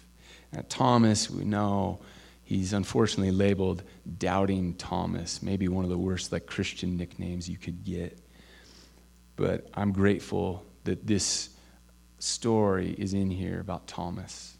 Now, 0.51 0.63
Thomas, 0.69 1.29
we 1.29 1.43
know 1.43 1.99
he's 2.43 2.73
unfortunately 2.73 3.31
labeled 3.31 3.83
Doubting 4.17 4.75
Thomas, 4.75 5.41
maybe 5.41 5.67
one 5.67 5.83
of 5.83 5.89
the 5.89 5.97
worst 5.97 6.31
like 6.31 6.45
Christian 6.45 6.97
nicknames 6.97 7.49
you 7.49 7.57
could 7.57 7.83
get. 7.83 8.19
But 9.35 9.67
I'm 9.73 9.91
grateful 9.91 10.63
that 10.83 11.05
this 11.07 11.49
story 12.19 12.95
is 12.97 13.13
in 13.13 13.29
here 13.29 13.59
about 13.59 13.87
Thomas 13.87 14.55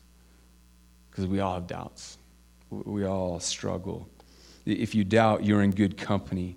because 1.10 1.28
we 1.28 1.40
all 1.40 1.54
have 1.54 1.68
doubts. 1.68 2.18
We 2.70 3.06
all 3.06 3.40
struggle. 3.40 4.10
If 4.66 4.96
you 4.96 5.04
doubt, 5.04 5.46
you're 5.46 5.62
in 5.62 5.72
good 5.72 5.98
company. 5.98 6.56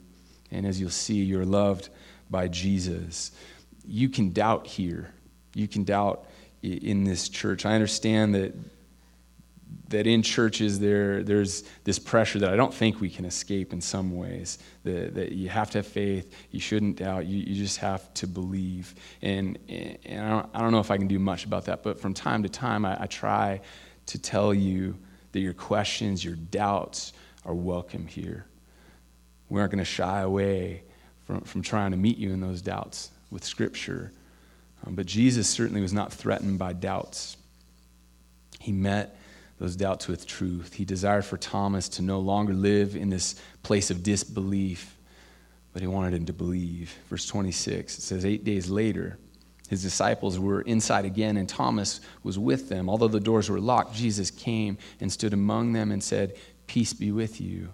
And 0.51 0.65
as 0.65 0.81
you'll 0.81 0.91
see, 0.91 1.23
you're 1.23 1.45
loved 1.45 1.91
by 2.31 2.49
Jesus. 2.49 3.33
You 3.87 4.09
can 4.09 4.33
doubt 4.33 4.67
here. 4.67 5.13
You 5.55 5.69
can 5.69 5.85
doubt 5.85 6.27
in 6.63 7.05
this 7.05 7.29
church. 7.29 7.65
I 7.65 7.75
understand 7.75 8.35
that 8.35 8.55
that 9.89 10.07
in 10.07 10.23
churches 10.23 10.81
there 10.81 11.23
there's 11.23 11.63
this 11.85 11.99
pressure 11.99 12.41
that 12.41 12.53
I 12.53 12.57
don't 12.57 12.75
think 12.75 13.01
we 13.01 13.09
can 13.09 13.25
escape 13.25 13.73
in 13.73 13.81
some 13.81 14.17
ways. 14.17 14.59
That, 14.85 15.15
that 15.15 15.33
you 15.33 15.49
have 15.49 15.71
to 15.71 15.79
have 15.79 15.87
faith, 15.87 16.35
you 16.51 16.61
shouldn't 16.61 16.97
doubt, 16.97 17.27
you, 17.27 17.39
you 17.39 17.55
just 17.55 17.79
have 17.79 18.13
to 18.15 18.27
believe. 18.27 18.95
And, 19.23 19.59
and 19.69 20.21
I, 20.21 20.29
don't, 20.31 20.49
I 20.55 20.61
don't 20.61 20.73
know 20.73 20.81
if 20.81 20.91
I 20.91 20.97
can 20.97 21.09
do 21.09 21.19
much 21.19 21.45
about 21.45 21.67
that, 21.67 21.83
but 21.83 22.01
from 22.01 22.15
time 22.15 22.43
to 22.43 22.49
time 22.49 22.85
I, 22.85 23.03
I 23.03 23.07
try 23.07 23.61
to 24.07 24.19
tell 24.19 24.53
you 24.53 24.97
that 25.33 25.41
your 25.41 25.55
questions, 25.55 26.25
your 26.25 26.37
doubts 26.37 27.13
are 27.45 27.55
welcome 27.55 28.07
here. 28.07 28.47
We 29.49 29.61
aren't 29.61 29.71
going 29.71 29.79
to 29.79 29.85
shy 29.85 30.21
away 30.21 30.83
from, 31.27 31.41
from 31.43 31.63
trying 31.63 31.91
to 31.91 31.97
meet 31.97 32.17
you 32.17 32.33
in 32.33 32.41
those 32.41 32.63
doubts 32.63 33.11
with 33.31 33.45
Scripture. 33.45 34.13
Um, 34.87 34.95
but 34.95 35.07
Jesus 35.07 35.49
certainly 35.49 35.81
was 35.81 35.93
not 35.93 36.13
threatened 36.13 36.59
by 36.59 36.73
doubts. 36.73 37.37
He 38.61 38.73
met 38.73 39.19
those 39.59 39.77
doubts 39.77 40.07
with 40.07 40.27
truth. 40.27 40.75
He 40.75 40.85
desired 40.85 41.25
for 41.25 41.37
Thomas 41.37 41.89
to 41.91 42.03
no 42.03 42.21
longer 42.21 42.53
live 42.53 42.95
in 42.95 43.11
this 43.11 43.35
place 43.63 43.91
of 43.91 44.03
disbelief, 44.03 44.97
but 45.73 45.83
he 45.83 45.89
wanted 45.89 46.15
him 46.15 46.27
to 46.27 46.33
believe. 46.33 46.95
Verse 47.09 47.27
26, 47.27 47.99
it 47.99 48.03
says, 48.03 48.25
Eight 48.25 48.45
days 48.45 48.69
later, 48.71 49.19
his 49.69 49.83
disciples 49.83 50.39
were 50.39 50.61
inside 50.63 51.05
again, 51.05 51.37
and 51.37 51.49
Thomas 51.49 52.01
was 52.23 52.39
with 52.39 52.69
them. 52.69 52.89
Although 52.89 53.09
the 53.09 53.19
doors 53.19 53.51
were 53.51 53.61
locked, 53.61 53.95
Jesus 53.95 54.31
came 54.31 54.79
and 55.01 55.11
stood 55.11 55.33
among 55.33 55.73
them 55.73 55.91
and 55.91 56.03
said, 56.03 56.37
Peace 56.67 56.93
be 56.93 57.11
with 57.11 57.41
you. 57.41 57.71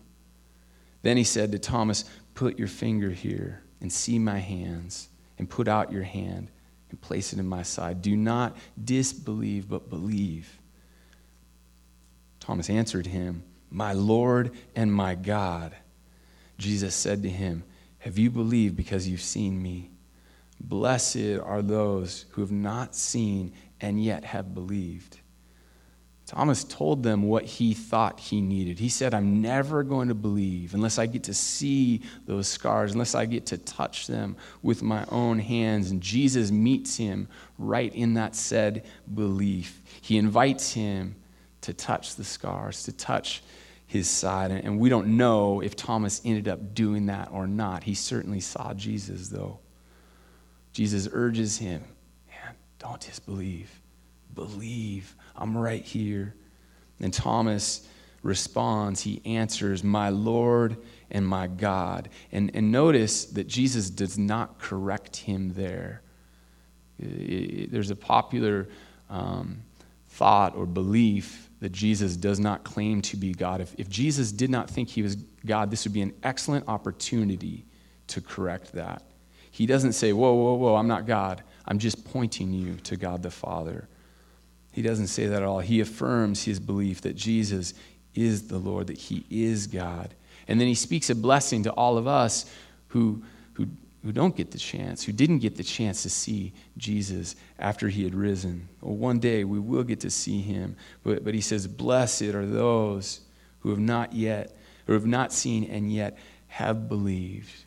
Then 1.03 1.17
he 1.17 1.25
said 1.25 1.53
to 1.53 1.59
Thomas, 1.59 2.05
Put 2.35 2.59
your 2.59 2.69
finger 2.69 3.11
here 3.11 3.63
and 3.81 3.93
see 3.93 4.19
my 4.19 4.39
hands, 4.39 5.09
and 5.39 5.51
put 5.51 5.69
out 5.69 5.93
your 5.93 6.05
hand 6.05 6.49
and 6.91 7.01
place 7.01 7.33
it 7.33 7.39
in 7.39 7.47
my 7.47 7.63
side. 7.63 8.01
Do 8.01 8.17
not 8.17 8.57
disbelieve, 8.83 9.69
but 9.69 9.91
believe. 9.91 10.59
Thomas 12.39 12.71
answered 12.71 13.07
him, 13.07 13.43
My 13.71 13.93
Lord 13.93 14.53
and 14.77 14.93
my 14.93 15.15
God. 15.15 15.75
Jesus 16.59 16.95
said 16.95 17.23
to 17.23 17.31
him, 17.31 17.65
Have 17.99 18.19
you 18.19 18.31
believed 18.31 18.77
because 18.77 19.09
you've 19.09 19.21
seen 19.23 19.61
me? 19.61 19.91
Blessed 20.61 21.41
are 21.43 21.63
those 21.63 22.27
who 22.31 22.41
have 22.41 22.53
not 22.53 22.95
seen 22.95 23.53
and 23.81 24.03
yet 24.03 24.25
have 24.25 24.55
believed. 24.55 25.19
Thomas 26.33 26.65
told 26.65 27.03
them 27.03 27.25
what 27.25 27.45
he 27.45 27.75
thought 27.75 28.19
he 28.19 28.41
needed. 28.41 28.79
He 28.79 28.89
said, 28.89 29.13
I'm 29.13 29.43
never 29.43 29.83
going 29.83 30.09
to 30.09 30.15
believe 30.15 30.73
unless 30.73 30.99
I 30.99 31.05
get 31.05 31.25
to 31.25 31.35
see 31.35 32.01
those 32.25 32.49
scars, 32.49 32.93
unless 32.93 33.15
I 33.15 33.27
get 33.27 33.45
to 33.47 33.59
touch 33.59 34.07
them 34.07 34.37
with 34.63 34.83
my 34.83 35.05
own 35.11 35.39
hands. 35.39 35.91
And 35.91 36.01
Jesus 36.01 36.51
meets 36.51 36.97
him 36.97 37.29
right 37.59 37.95
in 37.95 38.15
that 38.15 38.35
said 38.35 38.87
belief. 39.15 39.83
He 40.01 40.17
invites 40.17 40.73
him 40.73 41.17
to 41.61 41.75
touch 41.75 42.15
the 42.15 42.25
scars, 42.25 42.85
to 42.85 42.93
touch 42.93 43.43
his 43.87 44.09
side. 44.09 44.53
And 44.53 44.79
we 44.79 44.89
don't 44.89 45.19
know 45.19 45.61
if 45.61 45.77
Thomas 45.77 46.23
ended 46.25 46.49
up 46.49 46.73
doing 46.73 47.07
that 47.07 47.29
or 47.31 47.47
not. 47.47 47.85
He 47.85 47.95
certainly 47.95 48.41
saw 48.41 48.73
Jesus, 48.73 49.29
though. 49.29 49.59
Jesus 50.73 51.11
urges 51.13 51.59
him, 51.59 51.85
man, 52.27 52.55
don't 52.79 53.03
disbelieve. 53.03 53.71
Believe. 54.35 55.15
I'm 55.37 55.57
right 55.57 55.83
here. 55.83 56.35
And 57.01 57.13
Thomas 57.13 57.87
responds, 58.23 59.01
he 59.01 59.21
answers, 59.25 59.83
My 59.83 60.09
Lord 60.09 60.77
and 61.11 61.27
my 61.27 61.47
God. 61.47 62.09
And, 62.31 62.51
and 62.55 62.73
notice 62.73 63.27
that 63.27 63.47
Jesus 63.47 63.91
does 63.91 64.19
not 64.19 64.59
correct 64.59 65.17
him 65.17 65.53
there. 65.55 66.03
There's 66.99 67.91
a 67.91 67.97
popular 67.97 68.69
um, 69.11 69.63
thought 70.09 70.55
or 70.57 70.67
belief 70.67 71.51
that 71.61 71.73
Jesus 71.73 72.17
does 72.17 72.41
not 72.41 72.65
claim 72.65 73.03
to 73.03 73.17
be 73.17 73.33
God. 73.33 73.61
If, 73.61 73.75
if 73.79 73.89
Jesus 73.89 74.33
did 74.33 74.51
not 74.51 74.69
think 74.69 74.89
he 74.89 75.03
was 75.03 75.17
God, 75.47 75.71
this 75.71 75.85
would 75.85 75.93
be 75.93 76.03
an 76.03 76.13
excellent 76.23 76.69
opportunity 76.69 77.65
to 78.09 78.21
correct 78.21 78.73
that. 78.73 79.03
He 79.51 79.67
doesn't 79.67 79.93
say, 79.93 80.13
Whoa, 80.13 80.33
whoa, 80.33 80.55
whoa, 80.55 80.77
I'm 80.77 80.89
not 80.89 81.07
God. 81.07 81.43
I'm 81.67 81.79
just 81.79 82.05
pointing 82.05 82.53
you 82.53 82.77
to 82.85 82.97
God 82.97 83.23
the 83.23 83.31
Father. 83.31 83.89
He 84.73 84.83
doesn't 84.83 85.09
say 85.09 85.27
that 85.27 85.43
at 85.43 85.49
all. 85.49 85.61
He 85.61 85.81
affirms 85.81 86.45
his 86.45 86.59
belief 86.59 87.03
that 87.03 87.15
Jesus 87.15 87.75
is 88.15 88.49
the 88.49 88.59
Lord, 88.59 88.89
that 88.89 88.99
he 88.99 89.25
is 89.31 89.67
God. 89.67 90.15
And 90.49 90.61
then 90.61 90.67
he 90.67 90.75
speaks 90.75 91.09
a 91.11 91.15
blessing 91.15 91.63
to 91.65 91.73
all 91.73 91.99
of 91.99 92.07
us 92.07 92.51
who, 92.89 93.23
who 93.55 93.69
who 94.05 94.13
don't 94.13 94.35
get 94.35 94.51
the 94.51 94.59
chance, 94.59 95.05
who 95.05 95.13
didn't 95.13 95.39
get 95.39 95.57
the 95.57 95.63
chance 95.63 96.03
to 96.03 96.11
see 96.11 96.53
Jesus 96.77 97.37
after 97.59 97.89
he 97.89 98.03
had 98.03 98.15
risen. 98.15 98.69
Well, 98.81 98.97
one 98.97 99.21
day 99.21 99.45
we 99.45 99.61
will 99.61 99.85
get 99.85 100.01
to 100.01 100.11
see 100.11 100.41
him. 100.41 100.77
But, 101.05 101.25
but 101.25 101.35
he 101.35 101.41
says, 101.41 101.69
Blessed 101.69 102.23
are 102.23 102.47
those 102.47 103.21
who 103.61 103.71
have 103.71 103.79
not 103.79 104.13
yet, 104.13 104.57
or 104.89 104.95
have 104.95 105.07
not 105.07 105.33
seen 105.33 105.65
and 105.71 105.93
yet 105.93 106.19
have 106.49 106.89
believed. 106.89 107.65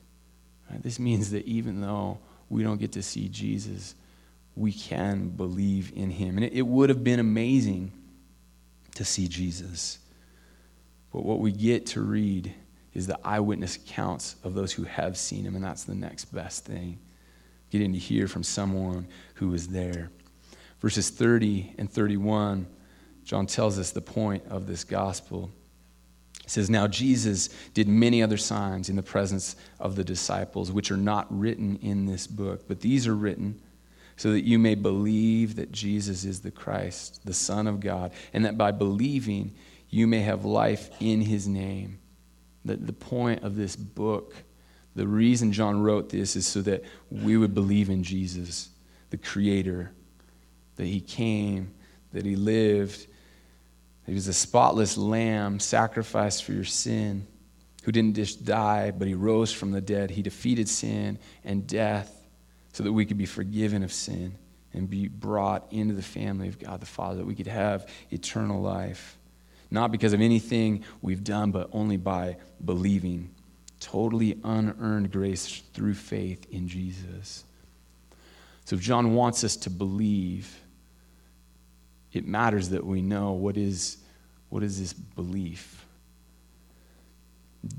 Right? 0.70 0.84
This 0.84 1.00
means 1.00 1.32
that 1.32 1.46
even 1.46 1.80
though 1.80 2.18
we 2.50 2.64
don't 2.64 2.80
get 2.80 2.92
to 2.94 3.04
see 3.04 3.30
Jesus, 3.30 3.96
we 4.56 4.72
can 4.72 5.30
believe 5.30 5.92
in 5.96 6.10
him. 6.10 6.38
And 6.38 6.46
it, 6.46 6.54
it 6.54 6.62
would 6.62 6.90
have 6.90 7.04
been 7.04 7.20
amazing 7.20 7.92
to 8.96 9.04
see 9.04 9.28
Jesus. 9.28 10.00
But 11.12 11.24
what 11.24 11.40
we 11.40 11.52
get 11.52 11.86
to 11.88 12.02
read 12.02 12.54
is 12.94 13.08
the 13.08 13.20
eyewitness 13.26 13.76
accounts 13.76 14.38
of 14.44 14.54
those 14.54 14.72
who 14.72 14.84
have 14.84 15.18
seen 15.18 15.46
him, 15.46 15.56
and 15.56 15.64
that's 15.64 15.84
the 15.84 15.96
next 15.96 16.26
best 16.26 16.66
thing. 16.66 16.98
Getting 17.70 17.92
to 17.94 18.00
hear 18.00 18.28
from 18.28 18.44
someone 18.44 19.08
who 19.36 19.50
was 19.50 19.68
there. 19.68 20.10
Verses 20.80 21.10
30 21.10 21.76
and 21.78 21.92
31, 21.92 22.66
John 23.26 23.48
tells 23.48 23.78
us 23.78 23.92
the 23.92 24.02
point 24.02 24.44
of 24.50 24.68
this 24.68 24.86
gospel. 24.86 25.52
He 26.44 26.50
says, 26.50 26.70
Now 26.70 26.88
Jesus 26.88 27.50
did 27.74 27.90
many 27.90 28.24
other 28.24 28.38
signs 28.38 28.88
in 28.88 28.96
the 28.96 29.04
presence 29.04 29.58
of 29.80 29.96
the 29.96 30.04
disciples, 30.04 30.72
which 30.72 30.92
are 30.92 30.98
not 30.98 31.28
written 31.30 31.78
in 31.82 32.06
this 32.06 32.28
book, 32.28 32.68
but 32.68 32.80
these 32.80 33.08
are 33.08 33.16
written 33.16 33.60
so 34.18 34.32
that 34.32 34.46
you 34.46 34.58
may 34.58 34.76
believe 34.76 35.56
that 35.56 35.72
Jesus 35.72 36.24
is 36.24 36.42
the 36.42 36.52
Christ, 36.52 37.22
the 37.26 37.34
Son 37.34 37.68
of 37.68 37.80
God, 37.80 38.14
and 38.34 38.46
that 38.46 38.58
by 38.58 38.72
believing 38.72 39.54
you 39.90 40.08
may 40.08 40.22
have 40.22 40.46
life 40.46 40.90
in 41.00 41.22
his 41.22 41.48
name. 41.48 42.00
That 42.64 42.86
the 42.88 42.94
point 42.94 43.44
of 43.44 43.56
this 43.56 43.76
book, 43.76 44.34
the 44.96 45.08
reason 45.08 45.52
John 45.52 45.82
wrote 45.82 46.10
this 46.10 46.36
is 46.36 46.48
so 46.48 46.62
that 46.64 46.84
we 47.12 47.38
would 47.38 47.54
believe 47.54 47.90
in 47.90 48.04
Jesus, 48.04 48.70
the 49.10 49.18
Creator, 49.18 49.92
that 50.78 50.86
He 50.86 51.00
came, 51.02 51.74
that 52.14 52.26
He 52.26 52.36
lived, 52.36 53.02
that 54.06 54.12
He 54.12 54.14
was 54.14 54.28
a 54.28 54.34
spotless 54.34 54.98
lamb 54.98 55.60
sacrificed 55.60 56.44
for 56.44 56.54
your 56.54 56.64
sin, 56.64 57.28
who 57.84 57.92
didn't 57.92 58.16
just 58.16 58.46
die, 58.46 58.92
but 58.92 59.08
He 59.08 59.14
rose 59.14 59.52
from 59.52 59.72
the 59.72 59.82
dead. 59.82 60.10
He 60.10 60.22
defeated 60.22 60.68
sin 60.68 61.20
and 61.44 61.68
death 61.68 62.25
so 62.76 62.84
that 62.84 62.92
we 62.92 63.06
could 63.06 63.18
be 63.18 63.26
forgiven 63.26 63.84
of 63.84 63.92
sin 63.94 64.36
and 64.74 64.90
be 64.90 65.08
brought 65.08 65.66
into 65.72 65.94
the 65.94 66.02
family 66.02 66.50
of 66.50 66.60
God 66.60 66.82
the 66.82 66.86
Father, 66.86 67.20
that 67.20 67.26
we 67.26 67.36
could 67.36 67.48
have 67.48 67.88
eternal 68.12 68.62
life 68.62 69.18
not 69.72 69.92
because 69.92 70.14
of 70.14 70.22
anything 70.22 70.84
we've 71.02 71.24
done, 71.24 71.52
but 71.52 71.70
only 71.74 71.98
by 71.98 72.38
believing. 72.64 73.30
Totally 73.80 74.40
unearned 74.44 75.12
grace 75.12 75.62
through 75.74 75.96
faith 75.96 76.46
in 76.52 76.68
Jesus. 76.68 77.44
So 78.66 78.76
if 78.76 78.82
John 78.82 79.14
wants 79.14 79.44
us 79.44 79.56
to 79.58 79.70
believe, 79.70 80.60
it 82.14 82.26
matters 82.26 82.70
that 82.70 82.86
we 82.86 83.02
know 83.02 83.34
what 83.34 83.58
is, 83.58 83.98
what 84.50 84.64
is 84.64 84.80
this 84.80 84.94
belief. 84.94 85.85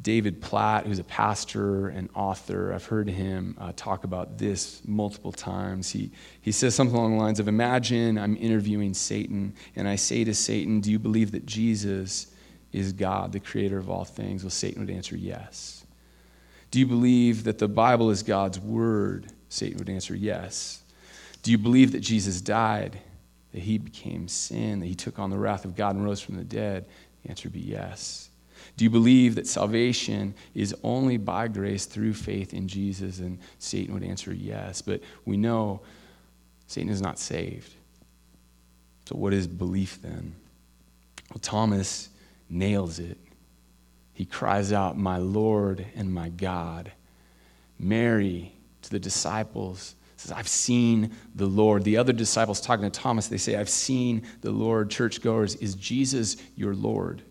David 0.02 0.40
Platt, 0.40 0.86
who's 0.86 0.98
a 0.98 1.04
pastor 1.04 1.88
and 1.88 2.08
author, 2.14 2.72
I've 2.72 2.86
heard 2.86 3.08
him 3.08 3.56
uh, 3.58 3.72
talk 3.76 4.04
about 4.04 4.38
this 4.38 4.82
multiple 4.84 5.32
times. 5.32 5.90
He, 5.90 6.10
he 6.40 6.50
says 6.50 6.74
something 6.74 6.96
along 6.96 7.16
the 7.16 7.22
lines 7.22 7.38
of 7.38 7.46
Imagine 7.46 8.18
I'm 8.18 8.36
interviewing 8.36 8.94
Satan, 8.94 9.54
and 9.76 9.86
I 9.86 9.96
say 9.96 10.24
to 10.24 10.34
Satan, 10.34 10.80
Do 10.80 10.90
you 10.90 10.98
believe 10.98 11.30
that 11.32 11.46
Jesus 11.46 12.32
is 12.72 12.92
God, 12.92 13.32
the 13.32 13.40
creator 13.40 13.78
of 13.78 13.88
all 13.88 14.04
things? 14.04 14.42
Well, 14.42 14.50
Satan 14.50 14.80
would 14.80 14.90
answer, 14.90 15.16
Yes. 15.16 15.84
Do 16.72 16.80
you 16.80 16.86
believe 16.86 17.44
that 17.44 17.58
the 17.58 17.68
Bible 17.68 18.10
is 18.10 18.22
God's 18.22 18.58
word? 18.58 19.26
Satan 19.48 19.78
would 19.78 19.88
answer, 19.88 20.16
Yes. 20.16 20.82
Do 21.42 21.52
you 21.52 21.58
believe 21.58 21.92
that 21.92 22.00
Jesus 22.00 22.40
died, 22.40 22.98
that 23.52 23.60
he 23.62 23.78
became 23.78 24.26
sin, 24.26 24.80
that 24.80 24.86
he 24.86 24.96
took 24.96 25.20
on 25.20 25.30
the 25.30 25.38
wrath 25.38 25.64
of 25.64 25.76
God 25.76 25.94
and 25.94 26.04
rose 26.04 26.20
from 26.20 26.36
the 26.36 26.44
dead? 26.44 26.86
The 27.22 27.30
answer 27.30 27.46
would 27.46 27.52
be 27.52 27.60
yes. 27.60 28.30
Do 28.76 28.84
you 28.84 28.90
believe 28.90 29.36
that 29.36 29.46
salvation 29.46 30.34
is 30.54 30.74
only 30.82 31.16
by 31.16 31.48
grace 31.48 31.86
through 31.86 32.12
faith 32.12 32.52
in 32.52 32.68
Jesus? 32.68 33.20
And 33.20 33.38
Satan 33.58 33.94
would 33.94 34.02
answer 34.02 34.34
yes. 34.34 34.82
But 34.82 35.00
we 35.24 35.36
know 35.36 35.80
Satan 36.66 36.90
is 36.90 37.00
not 37.00 37.18
saved. 37.18 37.72
So, 39.06 39.16
what 39.16 39.32
is 39.32 39.46
belief 39.46 40.00
then? 40.02 40.34
Well, 41.30 41.40
Thomas 41.40 42.10
nails 42.50 42.98
it. 42.98 43.18
He 44.12 44.24
cries 44.24 44.72
out, 44.72 44.98
My 44.98 45.18
Lord 45.18 45.86
and 45.94 46.12
my 46.12 46.28
God. 46.28 46.92
Mary, 47.78 48.52
to 48.82 48.90
the 48.90 48.98
disciples, 48.98 49.94
says, 50.16 50.32
I've 50.32 50.48
seen 50.48 51.12
the 51.34 51.46
Lord. 51.46 51.84
The 51.84 51.96
other 51.96 52.12
disciples 52.12 52.60
talking 52.60 52.84
to 52.84 52.90
Thomas, 52.90 53.28
they 53.28 53.36
say, 53.36 53.56
I've 53.56 53.68
seen 53.68 54.22
the 54.40 54.50
Lord. 54.50 54.90
Churchgoers, 54.90 55.54
is 55.56 55.74
Jesus 55.74 56.36
your 56.56 56.74
Lord? 56.74 57.22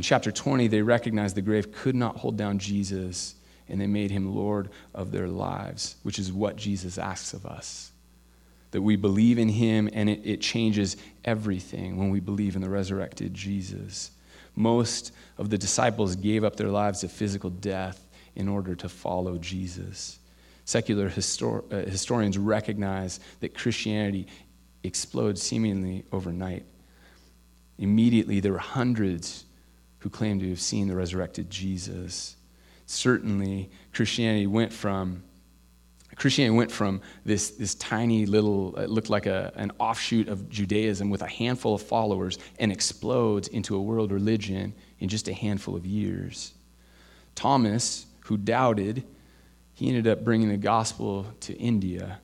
In 0.00 0.02
chapter 0.02 0.32
20, 0.32 0.68
they 0.68 0.80
recognized 0.80 1.36
the 1.36 1.42
grave 1.42 1.72
could 1.72 1.94
not 1.94 2.16
hold 2.16 2.38
down 2.38 2.58
Jesus, 2.58 3.34
and 3.68 3.78
they 3.78 3.86
made 3.86 4.10
him 4.10 4.34
Lord 4.34 4.70
of 4.94 5.10
their 5.10 5.28
lives, 5.28 5.96
which 6.04 6.18
is 6.18 6.32
what 6.32 6.56
Jesus 6.56 6.96
asks 6.96 7.34
of 7.34 7.44
us. 7.44 7.92
That 8.70 8.80
we 8.80 8.96
believe 8.96 9.38
in 9.38 9.50
him, 9.50 9.90
and 9.92 10.08
it, 10.08 10.22
it 10.24 10.40
changes 10.40 10.96
everything 11.22 11.98
when 11.98 12.08
we 12.08 12.18
believe 12.18 12.56
in 12.56 12.62
the 12.62 12.70
resurrected 12.70 13.34
Jesus. 13.34 14.10
Most 14.56 15.12
of 15.36 15.50
the 15.50 15.58
disciples 15.58 16.16
gave 16.16 16.44
up 16.44 16.56
their 16.56 16.70
lives 16.70 17.00
to 17.00 17.08
physical 17.10 17.50
death 17.50 18.08
in 18.34 18.48
order 18.48 18.74
to 18.76 18.88
follow 18.88 19.36
Jesus. 19.36 20.18
Secular 20.64 21.10
histor- 21.10 21.70
uh, 21.70 21.90
historians 21.90 22.38
recognize 22.38 23.20
that 23.40 23.54
Christianity 23.54 24.28
explodes 24.82 25.42
seemingly 25.42 26.06
overnight. 26.10 26.64
Immediately, 27.76 28.40
there 28.40 28.52
were 28.52 28.58
hundreds 28.58 29.44
who 30.00 30.10
claimed 30.10 30.40
to 30.40 30.48
have 30.50 30.60
seen 30.60 30.88
the 30.88 30.96
resurrected 30.96 31.50
Jesus. 31.50 32.36
Certainly, 32.86 33.70
Christianity 33.92 34.46
went 34.46 34.72
from 34.72 35.22
Christianity 36.20 36.54
went 36.54 36.70
from 36.70 37.00
this, 37.24 37.52
this 37.52 37.74
tiny 37.76 38.26
little, 38.26 38.76
it 38.76 38.90
looked 38.90 39.08
like 39.08 39.24
a, 39.24 39.52
an 39.56 39.72
offshoot 39.78 40.28
of 40.28 40.50
Judaism 40.50 41.08
with 41.08 41.22
a 41.22 41.26
handful 41.26 41.74
of 41.74 41.80
followers 41.80 42.38
and 42.58 42.70
explodes 42.70 43.48
into 43.48 43.74
a 43.74 43.80
world 43.80 44.12
religion 44.12 44.74
in 44.98 45.08
just 45.08 45.28
a 45.28 45.32
handful 45.32 45.74
of 45.74 45.86
years. 45.86 46.52
Thomas, 47.34 48.04
who 48.26 48.36
doubted, 48.36 49.02
he 49.72 49.88
ended 49.88 50.06
up 50.06 50.22
bringing 50.22 50.50
the 50.50 50.58
gospel 50.58 51.26
to 51.40 51.56
India. 51.56 52.20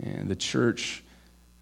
And 0.00 0.28
the 0.28 0.34
church, 0.34 1.04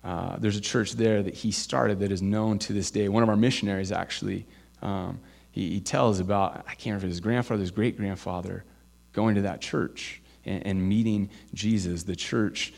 uh, 0.03 0.39
there's 0.39 0.57
a 0.57 0.61
church 0.61 0.93
there 0.93 1.23
that 1.23 1.35
he 1.35 1.53
started 1.53 1.99
that 2.01 2.11
is 2.11 2.23
known 2.23 2.61
to 2.61 2.73
this 2.73 2.91
day. 2.91 3.11
One 3.11 3.23
of 3.23 3.29
our 3.29 3.37
missionaries, 3.37 3.93
actually, 3.93 4.47
um, 4.83 5.21
he, 5.51 5.71
he, 5.71 5.81
tells 5.81 6.21
about, 6.21 6.65
I 6.67 6.75
can't 6.75 6.95
remember 6.95 7.09
his 7.09 7.21
grandfather, 7.21 7.61
his 7.61 7.71
great 7.71 7.97
grandfather, 7.97 8.65
going 9.13 9.35
to 9.37 9.43
that 9.43 9.61
church 9.61 10.23
and, 10.45 10.67
and 10.67 10.89
meeting 10.89 11.31
Jesus, 11.55 12.03
the 12.03 12.17
church 12.17 12.73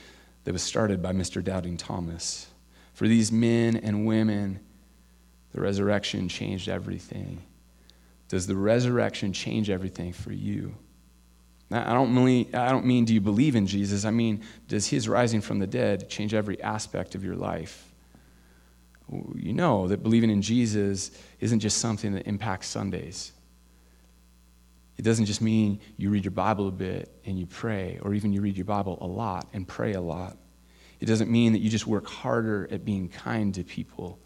that 0.44 0.52
was 0.52 0.62
started 0.62 1.02
by 1.02 1.12
Mr. 1.12 1.42
Doubting 1.42 1.76
Thomas. 1.76 2.48
For 2.92 3.08
these 3.08 3.32
men 3.32 3.76
and 3.76 4.06
women, 4.06 4.60
the 5.52 5.60
resurrection 5.60 6.28
changed 6.28 6.68
everything. 6.68 7.42
Does 8.28 8.46
the 8.46 8.56
resurrection 8.56 9.32
change 9.32 9.70
everything 9.70 10.12
for 10.12 10.32
you? 10.32 10.74
I 11.70 11.92
don't, 11.92 12.14
mean, 12.14 12.54
I 12.54 12.70
don't 12.70 12.84
mean 12.84 13.04
do 13.04 13.14
you 13.14 13.20
believe 13.20 13.56
in 13.56 13.66
Jesus? 13.66 14.04
I 14.04 14.10
mean, 14.10 14.42
does 14.68 14.86
his 14.86 15.08
rising 15.08 15.40
from 15.40 15.58
the 15.58 15.66
dead 15.66 16.08
change 16.08 16.34
every 16.34 16.62
aspect 16.62 17.14
of 17.14 17.24
your 17.24 17.36
life? 17.36 17.93
You 19.10 19.52
know 19.52 19.88
that 19.88 20.02
believing 20.02 20.30
in 20.30 20.42
Jesus 20.42 21.10
isn't 21.40 21.60
just 21.60 21.78
something 21.78 22.12
that 22.14 22.26
impacts 22.26 22.68
Sundays. 22.68 23.32
It 24.96 25.02
doesn't 25.02 25.26
just 25.26 25.42
mean 25.42 25.80
you 25.96 26.10
read 26.10 26.24
your 26.24 26.32
Bible 26.32 26.68
a 26.68 26.72
bit 26.72 27.10
and 27.26 27.38
you 27.38 27.46
pray, 27.46 27.98
or 28.02 28.14
even 28.14 28.32
you 28.32 28.40
read 28.40 28.56
your 28.56 28.64
Bible 28.64 28.98
a 29.00 29.06
lot 29.06 29.48
and 29.52 29.66
pray 29.68 29.92
a 29.92 30.00
lot. 30.00 30.36
It 31.00 31.06
doesn't 31.06 31.30
mean 31.30 31.52
that 31.52 31.58
you 31.58 31.68
just 31.68 31.86
work 31.86 32.06
harder 32.06 32.66
at 32.70 32.84
being 32.84 33.08
kind 33.08 33.52
to 33.54 33.64
people, 33.64 34.18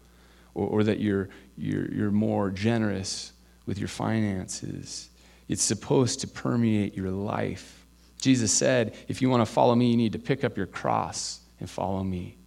or, 0.53 0.67
or 0.67 0.83
that 0.83 0.99
you're, 0.99 1.29
you're, 1.57 1.91
you're 1.91 2.11
more 2.11 2.49
generous 2.49 3.33
with 3.65 3.79
your 3.79 3.87
finances. 3.87 5.09
It's 5.47 5.63
supposed 5.63 6.21
to 6.21 6.27
permeate 6.27 6.95
your 6.95 7.11
life. 7.11 7.85
Jesus 8.21 8.51
said, 8.51 8.95
if 9.07 9.21
you 9.21 9.29
want 9.29 9.41
to 9.41 9.51
follow 9.51 9.75
me, 9.75 9.89
you 9.91 9.97
need 9.97 10.13
to 10.13 10.19
pick 10.19 10.43
up 10.43 10.55
your 10.55 10.67
cross 10.67 11.41
and 11.59 11.69
follow 11.69 12.03
me. 12.03 12.37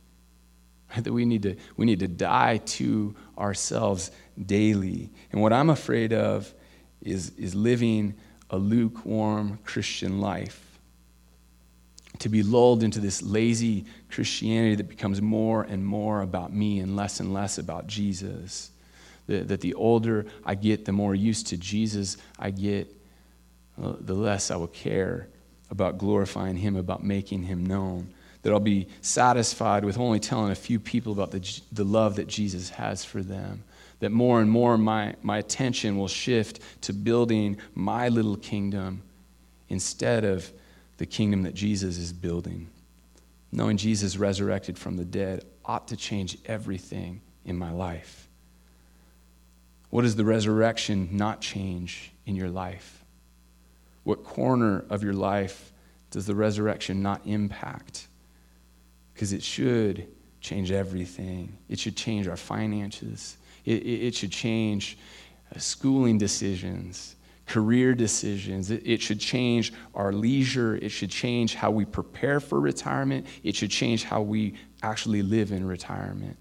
That 0.97 1.13
we 1.13 1.25
need 1.25 1.43
to, 1.43 1.57
we 1.77 1.87
need 1.87 2.01
to 2.01 2.09
die 2.09 2.59
to 2.59 3.15
ourselves 3.39 4.11
daily. 4.45 5.11
And 5.31 5.41
what 5.41 5.53
I'm 5.53 5.71
afraid 5.71 6.13
of 6.13 6.53
is, 7.01 7.33
is 7.37 7.55
living 7.55 8.15
a 8.51 8.59
lukewarm 8.59 9.59
Christian 9.65 10.21
life. 10.21 10.69
To 12.19 12.29
be 12.29 12.43
lulled 12.43 12.83
into 12.83 13.01
this 13.01 13.23
lazy 13.23 13.87
Christianity 14.11 14.77
that 14.77 14.89
becomes 14.89 15.21
more 15.21 15.63
and 15.63 15.85
more 15.85 16.23
about 16.23 16.53
me 16.53 16.79
and 16.79 16.95
less 16.95 17.19
and 17.19 17.33
less 17.33 17.59
about 17.59 17.87
Jesus. 17.87 18.71
That, 19.27 19.49
that 19.49 19.61
the 19.61 19.75
older 19.75 20.27
I 20.45 20.55
get, 20.55 20.85
the 20.85 20.93
more 20.93 21.15
used 21.15 21.49
to 21.49 21.57
Jesus 21.57 22.19
I 22.39 22.51
get, 22.51 22.95
uh, 23.83 23.95
the 23.99 24.15
less 24.15 24.51
I 24.51 24.57
will 24.57 24.69
care 24.69 25.29
about 25.71 25.99
glorifying 25.99 26.57
Him, 26.57 26.77
about 26.77 27.03
making 27.03 27.45
Him 27.45 27.65
known. 27.65 28.13
That 28.43 28.53
I'll 28.53 28.61
be 28.61 28.89
satisfied 29.01 29.85
with 29.85 29.99
only 29.99 30.19
telling 30.19 30.51
a 30.51 30.57
few 30.57 30.81
people 30.81 31.13
about 31.13 31.31
the, 31.31 31.61
the 31.71 31.85
love 31.85 32.17
that 32.17 32.27
Jesus 32.27 32.71
has 32.71 33.05
for 33.05 33.23
them 33.23 33.63
that 34.03 34.11
more 34.11 34.41
and 34.41 34.51
more 34.51 34.77
my, 34.77 35.15
my 35.23 35.39
attention 35.39 35.97
will 35.97 36.09
shift 36.09 36.59
to 36.81 36.93
building 36.93 37.57
my 37.77 38.09
little 38.09 38.37
kingdom 38.37 39.01
instead 39.69 40.25
of 40.25 40.51
the 40.97 41.07
kingdom 41.07 41.45
that 41.45 41.55
Jesus 41.55 41.99
is 41.99 42.13
building. 42.13 42.69
Knowing 43.53 43.77
Jesus 43.77 44.17
resurrected 44.17 44.77
from 44.77 44.97
the 44.97 45.05
dead 45.05 45.45
ought 45.65 45.87
to 45.87 45.97
change 45.97 46.37
everything 46.47 47.21
in 47.45 47.57
my 47.57 47.71
life. 47.71 48.27
What 49.91 50.03
does 50.03 50.17
the 50.17 50.25
resurrection 50.25 51.11
not 51.13 51.41
change 51.41 52.11
in 52.27 52.35
your 52.35 52.51
life? 52.51 53.05
What 54.03 54.25
corner 54.25 54.85
of 54.91 55.05
your 55.05 55.13
life 55.13 55.73
does 56.11 56.27
the 56.27 56.35
resurrection 56.35 57.03
not 57.03 57.21
impact? 57.25 58.09
Because 59.23 59.35
it 59.35 59.45
should 59.45 60.09
change 60.41 60.73
everything. 60.73 61.57
It 61.69 61.79
should 61.79 61.97
change 61.97 62.27
our 62.27 62.37
finances. 62.37 63.37
It, 63.65 63.87
it 63.87 64.17
should 64.17 64.33
change 64.33 64.99
uh, 65.55 65.61
schooling 65.61 66.19
decisions, 66.19 67.15
career 67.47 67.95
decisions. 67.95 68.73
It, 68.73 68.83
it 68.85 69.01
should 69.01 69.21
change 69.21 69.75
our 69.95 70.13
leisure. 70.13 70.75
It 70.75 70.89
should 70.89 71.11
change 71.11 71.55
how 71.55 71.71
we 71.71 71.85
prepare 71.85 72.41
for 72.41 72.59
retirement. 72.59 73.29
It 73.45 73.55
should 73.55 73.71
change 73.71 74.03
how 74.03 74.23
we 74.23 74.55
actually 74.83 75.23
live 75.23 75.53
in 75.53 75.65
retirement. 75.65 76.37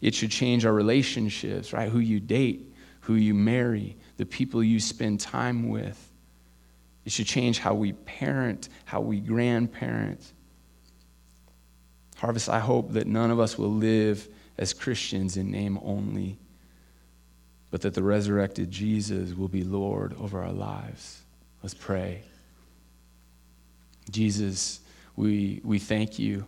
It 0.00 0.14
should 0.14 0.30
change 0.30 0.64
our 0.64 0.72
relationships, 0.72 1.74
right? 1.74 1.90
Who 1.90 1.98
you 1.98 2.18
date, 2.18 2.72
who 3.00 3.16
you 3.16 3.34
marry, 3.34 3.94
the 4.16 4.24
people 4.24 4.64
you 4.64 4.80
spend 4.80 5.20
time 5.20 5.68
with. 5.68 6.10
It 7.04 7.12
should 7.12 7.26
change 7.26 7.58
how 7.58 7.74
we 7.74 7.92
parent, 7.92 8.70
how 8.86 9.02
we 9.02 9.20
grandparent. 9.20 10.32
Harvest, 12.22 12.48
I 12.48 12.60
hope 12.60 12.92
that 12.92 13.08
none 13.08 13.32
of 13.32 13.40
us 13.40 13.58
will 13.58 13.72
live 13.72 14.28
as 14.56 14.72
Christians 14.72 15.36
in 15.36 15.50
name 15.50 15.76
only, 15.82 16.38
but 17.72 17.80
that 17.80 17.94
the 17.94 18.02
resurrected 18.04 18.70
Jesus 18.70 19.34
will 19.34 19.48
be 19.48 19.64
Lord 19.64 20.14
over 20.20 20.40
our 20.40 20.52
lives. 20.52 21.22
Let's 21.64 21.74
pray. 21.74 22.22
Jesus, 24.08 24.82
we, 25.16 25.60
we 25.64 25.80
thank 25.80 26.20
you 26.20 26.46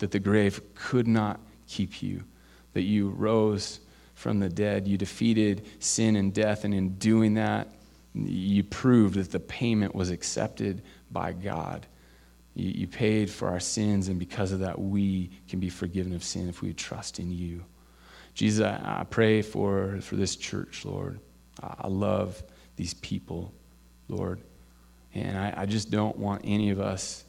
that 0.00 0.10
the 0.10 0.18
grave 0.18 0.60
could 0.74 1.06
not 1.06 1.38
keep 1.68 2.02
you, 2.02 2.24
that 2.72 2.82
you 2.82 3.10
rose 3.10 3.78
from 4.16 4.40
the 4.40 4.48
dead. 4.48 4.88
You 4.88 4.98
defeated 4.98 5.64
sin 5.78 6.16
and 6.16 6.34
death, 6.34 6.64
and 6.64 6.74
in 6.74 6.96
doing 6.96 7.34
that, 7.34 7.68
you 8.12 8.64
proved 8.64 9.14
that 9.14 9.30
the 9.30 9.38
payment 9.38 9.94
was 9.94 10.10
accepted 10.10 10.82
by 11.12 11.30
God. 11.30 11.86
You, 12.54 12.70
you 12.70 12.86
paid 12.86 13.30
for 13.30 13.48
our 13.48 13.60
sins, 13.60 14.08
and 14.08 14.18
because 14.18 14.52
of 14.52 14.60
that, 14.60 14.80
we 14.80 15.30
can 15.48 15.60
be 15.60 15.68
forgiven 15.68 16.14
of 16.14 16.22
sin 16.22 16.48
if 16.48 16.62
we 16.62 16.72
trust 16.72 17.18
in 17.18 17.30
you. 17.30 17.64
Jesus, 18.34 18.64
I, 18.64 19.00
I 19.00 19.04
pray 19.04 19.42
for, 19.42 20.00
for 20.00 20.16
this 20.16 20.36
church, 20.36 20.84
Lord. 20.84 21.20
I 21.62 21.88
love 21.88 22.42
these 22.76 22.94
people, 22.94 23.52
Lord. 24.08 24.40
And 25.14 25.36
I, 25.36 25.52
I 25.56 25.66
just 25.66 25.90
don't 25.90 26.16
want 26.16 26.42
any 26.44 26.70
of 26.70 26.80
us 26.80 27.24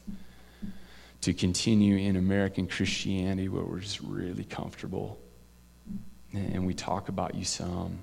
to 1.21 1.33
continue 1.33 1.97
in 1.97 2.15
American 2.15 2.67
Christianity 2.67 3.49
where 3.49 3.63
we're 3.63 3.79
just 3.79 4.01
really 4.01 4.43
comfortable. 4.43 5.19
And 6.33 6.65
we 6.65 6.73
talk 6.73 7.09
about 7.09 7.35
you 7.35 7.45
some, 7.45 7.99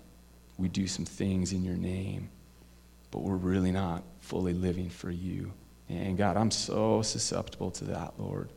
we 0.59 0.69
do 0.69 0.87
some 0.87 1.05
things 1.05 1.53
in 1.53 1.65
your 1.65 1.77
name, 1.77 2.29
but 3.11 3.23
we're 3.23 3.35
really 3.37 3.73
not 3.73 4.05
fully 4.21 4.53
living 4.53 4.89
for 4.89 5.11
you. 5.11 5.53
And 5.91 6.17
God, 6.17 6.37
I'm 6.37 6.53
so 6.53 7.03
susceptible 7.03 7.73
to 7.73 7.85
that, 7.87 8.15
Lord. 8.19 8.49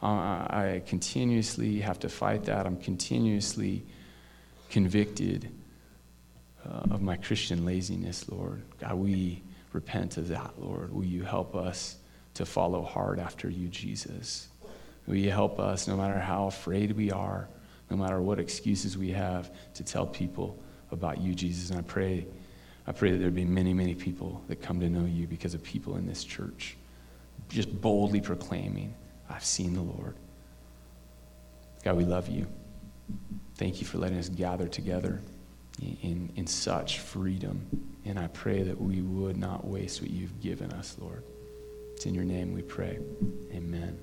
I 0.00 0.82
continuously 0.86 1.80
have 1.80 1.98
to 2.00 2.08
fight 2.08 2.44
that. 2.44 2.66
I'm 2.66 2.76
continuously 2.76 3.84
convicted 4.70 5.50
uh, 6.64 6.82
of 6.90 7.00
my 7.00 7.16
Christian 7.16 7.64
laziness, 7.64 8.28
Lord. 8.28 8.62
God, 8.78 8.94
we 8.94 9.42
repent 9.72 10.18
of 10.18 10.28
that, 10.28 10.52
Lord. 10.58 10.92
Will 10.92 11.04
you 11.04 11.22
help 11.22 11.56
us 11.56 11.96
to 12.34 12.44
follow 12.44 12.82
hard 12.82 13.18
after 13.18 13.48
you, 13.48 13.68
Jesus? 13.68 14.48
Will 15.06 15.16
you 15.16 15.30
help 15.30 15.58
us, 15.58 15.88
no 15.88 15.96
matter 15.96 16.18
how 16.18 16.46
afraid 16.46 16.92
we 16.92 17.10
are, 17.10 17.48
no 17.90 17.96
matter 17.96 18.20
what 18.20 18.38
excuses 18.38 18.98
we 18.98 19.10
have, 19.10 19.50
to 19.74 19.82
tell 19.82 20.06
people 20.06 20.62
about 20.92 21.18
you, 21.18 21.34
Jesus? 21.34 21.70
And 21.70 21.78
I 21.78 21.82
pray, 21.82 22.26
I 22.88 22.92
pray 22.92 23.10
that 23.10 23.18
there 23.18 23.30
be 23.30 23.44
many, 23.44 23.74
many 23.74 23.94
people 23.94 24.42
that 24.48 24.62
come 24.62 24.80
to 24.80 24.88
know 24.88 25.04
you 25.04 25.26
because 25.26 25.52
of 25.52 25.62
people 25.62 25.96
in 25.96 26.06
this 26.06 26.24
church 26.24 26.74
just 27.50 27.80
boldly 27.82 28.22
proclaiming, 28.22 28.94
I've 29.28 29.44
seen 29.44 29.74
the 29.74 29.82
Lord. 29.82 30.14
God, 31.84 31.96
we 31.96 32.04
love 32.04 32.28
you. 32.28 32.46
Thank 33.56 33.82
you 33.82 33.86
for 33.86 33.98
letting 33.98 34.18
us 34.18 34.30
gather 34.30 34.68
together 34.68 35.20
in, 35.80 36.32
in 36.36 36.46
such 36.46 37.00
freedom. 37.00 37.66
And 38.06 38.18
I 38.18 38.28
pray 38.28 38.62
that 38.62 38.80
we 38.80 39.02
would 39.02 39.36
not 39.36 39.66
waste 39.66 40.00
what 40.00 40.10
you've 40.10 40.40
given 40.40 40.72
us, 40.72 40.96
Lord. 40.98 41.22
It's 41.94 42.06
in 42.06 42.14
your 42.14 42.24
name 42.24 42.54
we 42.54 42.62
pray. 42.62 42.98
Amen. 43.52 43.98